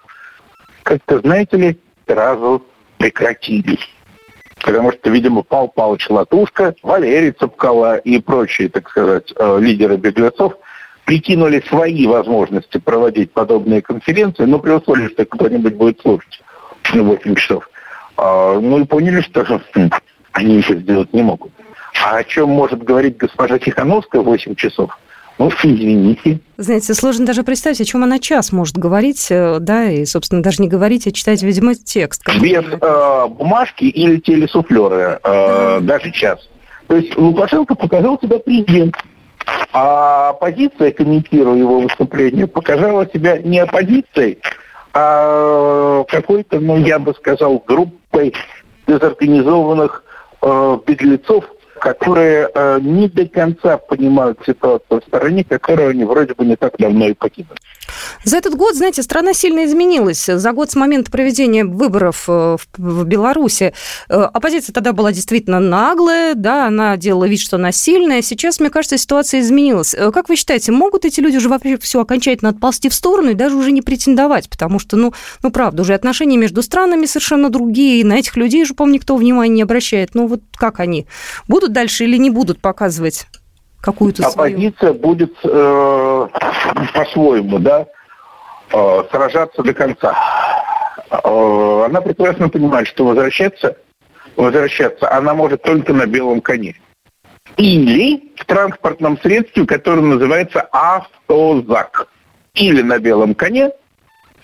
как-то, 0.84 1.20
знаете 1.20 1.58
ли, 1.58 1.80
сразу 2.08 2.66
прекратились. 2.98 3.88
Потому 4.62 4.92
что, 4.92 5.10
видимо, 5.10 5.44
Пал 5.44 5.70
Павлович 5.70 6.10
Латушка, 6.10 6.76
Валерий 6.84 7.32
Цепкала 7.32 7.98
и 7.98 8.20
прочие, 8.20 8.70
так 8.70 8.90
сказать, 8.90 9.32
э, 9.36 9.58
лидеры 9.60 9.96
беглецов 9.98 10.56
прикинули 11.06 11.64
свои 11.68 12.06
возможности 12.06 12.78
проводить 12.78 13.32
подобные 13.32 13.82
конференции, 13.82 14.44
но 14.44 14.60
при 14.60 14.72
условии, 14.72 15.08
что 15.08 15.26
кто-нибудь 15.26 15.76
будет 15.76 16.02
слушать 16.02 16.44
8 16.94 17.36
часов. 17.36 17.70
А, 18.18 18.60
ну 18.60 18.80
и 18.80 18.86
поняли, 18.86 19.22
что 19.22 19.44
они 20.34 20.58
ничего 20.58 20.80
сделать 20.80 21.14
не 21.14 21.24
могут. 21.24 21.52
А 22.04 22.18
о 22.18 22.24
чем 22.24 22.50
может 22.50 22.84
говорить 22.84 23.18
госпожа 23.18 23.60
Тихановская 23.60 24.22
8 24.22 24.56
часов? 24.56 24.98
Ну, 25.38 25.50
извините. 25.64 26.42
Знаете, 26.58 26.94
сложно 26.94 27.26
даже 27.26 27.44
представить, 27.44 27.80
о 27.80 27.86
чем 27.86 28.04
она 28.04 28.20
час 28.20 28.52
может 28.52 28.78
говорить, 28.78 29.28
э, 29.30 29.60
да, 29.60 29.90
и, 29.90 30.04
собственно, 30.06 30.44
даже 30.44 30.62
не 30.62 30.68
говорить, 30.68 31.08
а 31.08 31.12
читать, 31.12 31.42
видимо, 31.44 31.76
текст. 31.76 32.24
Без 32.42 32.66
э, 32.66 33.28
бумажки 33.30 33.86
или 33.86 34.18
телесуфлеры, 34.18 35.20
э, 35.24 35.80
даже 35.82 36.12
час. 36.12 36.40
То 36.88 36.98
есть 36.98 37.16
Лукашенко 37.18 37.76
показал 37.76 38.20
себя 38.20 38.40
президент. 38.40 38.96
А 39.72 40.30
оппозиция, 40.30 40.92
комментируя 40.92 41.58
его 41.58 41.80
выступление, 41.80 42.46
показала 42.46 43.08
себя 43.08 43.38
не 43.38 43.60
оппозицией, 43.60 44.40
а 44.94 46.04
какой-то, 46.06 46.60
ну, 46.60 46.78
я 46.78 47.00
бы 47.00 47.14
сказал, 47.14 47.64
группой 47.66 48.34
дезорганизованных 48.88 50.04
э, 50.42 50.80
беглецов, 50.86 51.46
которые 51.80 52.50
э, 52.54 52.80
не 52.82 53.08
до 53.08 53.28
конца 53.28 53.78
понимают 53.78 54.40
ситуацию 54.46 55.02
в 55.02 55.04
стороне, 55.06 55.44
которую 55.44 55.90
они 55.90 56.04
вроде 56.04 56.34
бы 56.34 56.46
не 56.46 56.56
так 56.56 56.78
давно 56.78 57.08
и 57.08 57.14
покинули. 57.14 57.58
За 58.24 58.38
этот 58.38 58.56
год, 58.56 58.76
знаете, 58.76 59.04
страна 59.04 59.34
сильно 59.34 59.66
изменилась. 59.66 60.26
За 60.26 60.52
год 60.52 60.72
с 60.72 60.76
момента 60.76 61.12
проведения 61.12 61.66
выборов 61.66 62.26
э, 62.28 62.58
в 62.78 63.04
Беларуси 63.06 63.74
э, 64.10 64.14
оппозиция 64.14 64.74
тогда 64.74 64.94
была 64.94 65.12
действительно 65.12 65.60
наглая, 65.60 66.36
да, 66.36 66.68
она 66.68 66.98
делала 66.98 67.26
вид, 67.26 67.40
что 67.40 67.58
она 67.58 67.72
сильная. 67.72 68.22
Сейчас, 68.22 68.60
мне 68.60 68.70
кажется, 68.70 68.98
ситуация 68.98 69.42
изменилась. 69.42 69.94
Э, 69.94 70.12
как 70.12 70.30
вы 70.30 70.36
считаете, 70.36 70.72
могут 70.72 71.06
эти 71.06 71.20
люди 71.20 71.38
уже 71.38 71.50
вообще 71.50 71.78
все 71.78 72.02
окончательно 72.02 72.52
отползти 72.52 72.90
в 72.90 72.94
сторону 72.94 73.32
и 73.32 73.36
даже 73.36 73.56
уже 73.56 73.72
не 73.72 73.82
претендовать? 73.82 74.50
Потому 74.50 74.80
что, 74.80 74.98
ну, 74.98 75.14
ну 75.44 75.52
правда, 75.52 75.82
уже 75.82 75.94
отношения 75.94 76.38
между 76.38 76.62
странами 76.62 77.06
совершенно 77.06 77.50
другие, 77.50 78.02
и 78.02 78.04
на 78.04 78.14
этих 78.14 78.36
людей 78.36 78.66
же, 78.66 78.74
по-моему, 78.74 78.96
никто 78.96 79.16
внимания 79.16 79.56
не 79.56 79.62
обращает. 79.62 80.16
Ну 80.16 80.28
вот 80.28 80.42
как 80.56 80.80
они? 80.80 81.08
Будут 81.48 81.74
дальше 81.74 82.04
или 82.04 82.18
не 82.18 82.30
будут 82.30 82.62
показывать 82.62 83.28
какую-то 83.82 84.28
Оппозиция 84.28 84.94
будет 84.94 85.34
э, 85.44 86.28
по-своему, 86.94 87.60
да, 87.60 87.88
э, 88.72 89.04
сражаться 89.12 89.64
до 89.64 89.74
конца. 89.74 90.16
Э, 91.10 91.86
она 91.86 92.02
прекрасно 92.02 92.50
понимает, 92.50 92.88
что 92.88 93.06
возвращаться, 93.06 93.78
возвращаться 94.36 95.12
она 95.12 95.34
может 95.34 95.64
только 95.64 95.94
на 95.94 96.06
белом 96.06 96.42
коне. 96.42 96.76
Или 97.58 98.32
в 98.38 98.46
транспортном 98.46 99.20
средстве, 99.20 99.66
которое 99.66 100.02
называется 100.02 100.62
автозак. 100.72 102.08
Или 102.54 102.82
на 102.82 103.00
белом 103.00 103.36
коне, 103.36 103.72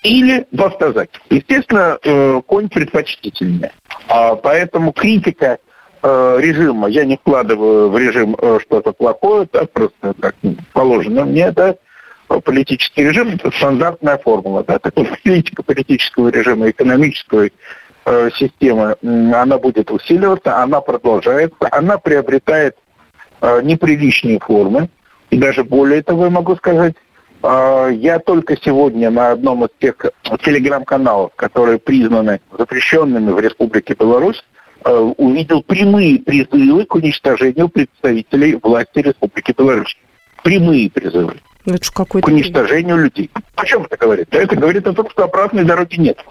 или 0.04 0.45
в 0.52 0.63
автозаке. 0.63 1.19
Естественно, 1.30 1.98
э, 2.04 2.41
конь 2.45 2.69
предпочтительнее. 2.69 3.71
А 4.08 4.36
поэтому 4.36 4.91
критика 4.91 5.60
режима. 6.06 6.88
Я 6.88 7.06
не 7.06 7.18
вкладываю 7.18 7.89
в 7.89 7.98
режим 7.98 8.36
э, 8.39 8.60
что-то 8.62 8.91
плохое, 8.91 9.48
да, 9.52 9.65
просто 9.65 10.13
как 10.20 10.36
положено 10.74 11.26
мне, 11.26 11.52
да, 11.52 11.76
политический 12.28 13.04
режим– 13.04 13.30
это 13.34 13.52
стандартная 13.52 14.18
формула. 14.18 14.63
Да, 14.63 14.80
так 14.80 14.94
политика 15.24 15.63
политического 15.63 16.30
режима, 16.30 16.70
экономической 16.70 17.54
э, 18.06 18.30
системы, 18.36 18.96
она 19.02 19.58
будет 19.58 19.89
усиливаться, 19.89 20.62
она 20.62 20.82
продолжается, 20.82 21.68
она 21.72 21.98
приобретает 21.98 22.76
э, 23.41 23.62
неприличные 23.63 24.39
формы. 24.39 24.89
И 25.32 25.38
даже 25.38 25.63
более 25.63 26.04
того, 26.04 26.26
я 26.26 26.30
могу 26.30 26.56
сказать, 26.56 26.94
э, 27.41 27.89
я 27.94 28.20
только 28.20 28.58
сегодня 28.58 29.10
на 29.10 29.32
одном 29.32 29.65
из 29.65 29.70
тех 29.80 29.96
телеграм-каналов, 30.44 31.34
которые 31.36 31.80
признаны 31.80 32.41
запрещенными 32.58 33.32
в 33.32 33.39
Республике 33.39 33.96
Беларусь, 33.96 34.44
Э, 34.44 34.55
увидел 34.91 35.63
прямые 35.63 36.19
призывы 36.19 36.86
к 36.86 36.95
уничтожению 36.95 37.69
представителей 37.69 38.60
власти 38.62 39.00
Республики 39.00 39.54
Беларусь. 39.58 39.98
Прямые 40.43 40.91
призывы. 40.91 41.36
Это 41.65 41.91
к 41.91 42.28
уничтожению 42.28 42.98
людей. 42.98 43.32
О 43.56 43.65
чем 43.65 43.86
это 43.86 43.98
говорит? 43.98 44.28
Это 44.32 44.56
говорит 44.56 44.86
о 44.88 44.93
том, 44.93 45.10
что 45.10 45.24
обратной 45.24 45.63
дороги 45.63 46.00
нет. 46.00 46.24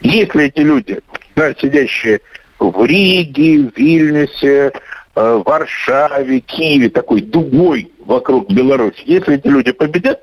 Если 0.00 0.44
эти 0.44 0.60
люди, 0.60 1.00
да, 1.36 1.52
сидящие 1.54 2.20
в 2.58 2.84
Риге, 2.84 3.68
в 3.68 3.76
Вильнюсе, 3.76 4.72
э, 5.14 5.42
Варшаве, 5.44 6.40
Киеве, 6.40 6.88
такой 6.88 7.20
дугой 7.20 7.92
вокруг 7.98 8.50
Беларуси, 8.50 9.02
если 9.04 9.34
эти 9.34 9.48
люди 9.48 9.72
победят, 9.72 10.20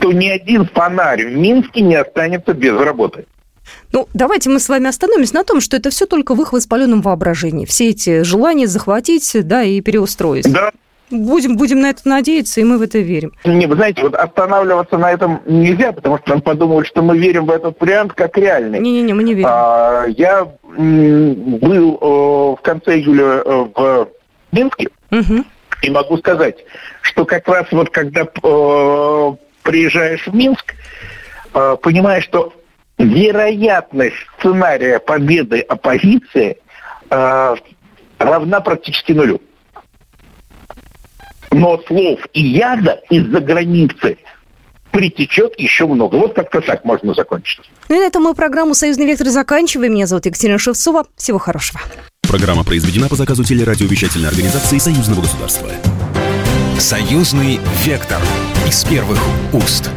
то 0.00 0.12
ни 0.12 0.28
один 0.28 0.66
фонарь 0.66 1.26
в 1.26 1.36
Минске 1.36 1.82
не 1.82 1.94
останется 1.94 2.54
без 2.54 2.76
работы. 2.78 3.26
Ну, 3.92 4.08
давайте 4.14 4.50
мы 4.50 4.60
с 4.60 4.68
вами 4.68 4.88
остановимся 4.88 5.34
на 5.34 5.44
том, 5.44 5.60
что 5.60 5.76
это 5.76 5.90
все 5.90 6.06
только 6.06 6.34
в 6.34 6.42
их 6.42 6.52
воспаленном 6.52 7.00
воображении. 7.00 7.64
Все 7.64 7.90
эти 7.90 8.22
желания 8.22 8.66
захватить, 8.66 9.30
да, 9.46 9.62
и 9.62 9.80
переустроить. 9.80 10.50
Да. 10.52 10.70
Будем, 11.10 11.56
будем 11.56 11.80
на 11.80 11.90
это 11.90 12.06
надеяться, 12.06 12.60
и 12.60 12.64
мы 12.64 12.76
в 12.76 12.82
это 12.82 12.98
верим. 12.98 13.32
Не, 13.44 13.66
вы 13.66 13.76
знаете, 13.76 14.02
вот 14.02 14.14
останавливаться 14.14 14.98
на 14.98 15.10
этом 15.10 15.40
нельзя, 15.46 15.92
потому 15.92 16.18
что 16.18 16.30
нам 16.30 16.42
подумают, 16.42 16.86
что 16.86 17.00
мы 17.00 17.16
верим 17.16 17.46
в 17.46 17.50
этот 17.50 17.80
вариант 17.80 18.12
как 18.12 18.36
реальный. 18.36 18.78
Не-не-не, 18.78 19.14
мы 19.14 19.22
не 19.22 19.32
верим. 19.32 19.48
А, 19.50 20.04
я 20.06 20.44
был 20.76 21.94
э, 21.94 22.56
в 22.56 22.62
конце 22.62 22.98
июля 22.98 23.42
э, 23.42 23.68
в 23.74 24.08
Минске, 24.52 24.88
угу. 25.10 25.44
и 25.82 25.90
могу 25.90 26.18
сказать, 26.18 26.56
что 27.00 27.24
как 27.24 27.48
раз 27.48 27.66
вот 27.72 27.88
когда 27.88 28.22
э, 28.22 29.36
приезжаешь 29.62 30.26
в 30.26 30.34
Минск, 30.34 30.74
э, 31.54 31.76
понимаешь, 31.80 32.24
что 32.24 32.52
вероятность 32.98 34.16
сценария 34.38 34.98
победы 34.98 35.60
оппозиции 35.60 36.58
э, 37.10 37.54
равна 38.18 38.60
практически 38.60 39.12
нулю. 39.12 39.40
Но 41.50 41.80
слов 41.86 42.20
и 42.34 42.42
яда 42.42 43.00
из-за 43.08 43.40
границы 43.40 44.18
притечет 44.90 45.58
еще 45.58 45.86
много. 45.86 46.16
Вот 46.16 46.34
как-то 46.34 46.60
так 46.60 46.84
можно 46.84 47.14
закончить. 47.14 47.70
Ну 47.88 47.96
и 47.96 47.98
на 48.00 48.04
этом 48.04 48.22
мы 48.22 48.34
программу 48.34 48.74
«Союзный 48.74 49.06
вектор» 49.06 49.28
заканчиваем. 49.28 49.94
Меня 49.94 50.06
зовут 50.06 50.26
Екатерина 50.26 50.58
Шевцова. 50.58 51.06
Всего 51.16 51.38
хорошего. 51.38 51.80
Программа 52.22 52.64
произведена 52.64 53.08
по 53.08 53.16
заказу 53.16 53.44
телерадиовещательной 53.44 54.28
организации 54.28 54.78
Союзного 54.78 55.22
государства. 55.22 55.70
«Союзный 56.78 57.58
вектор» 57.84 58.20
из 58.66 58.84
первых 58.84 59.18
уст. 59.52 59.90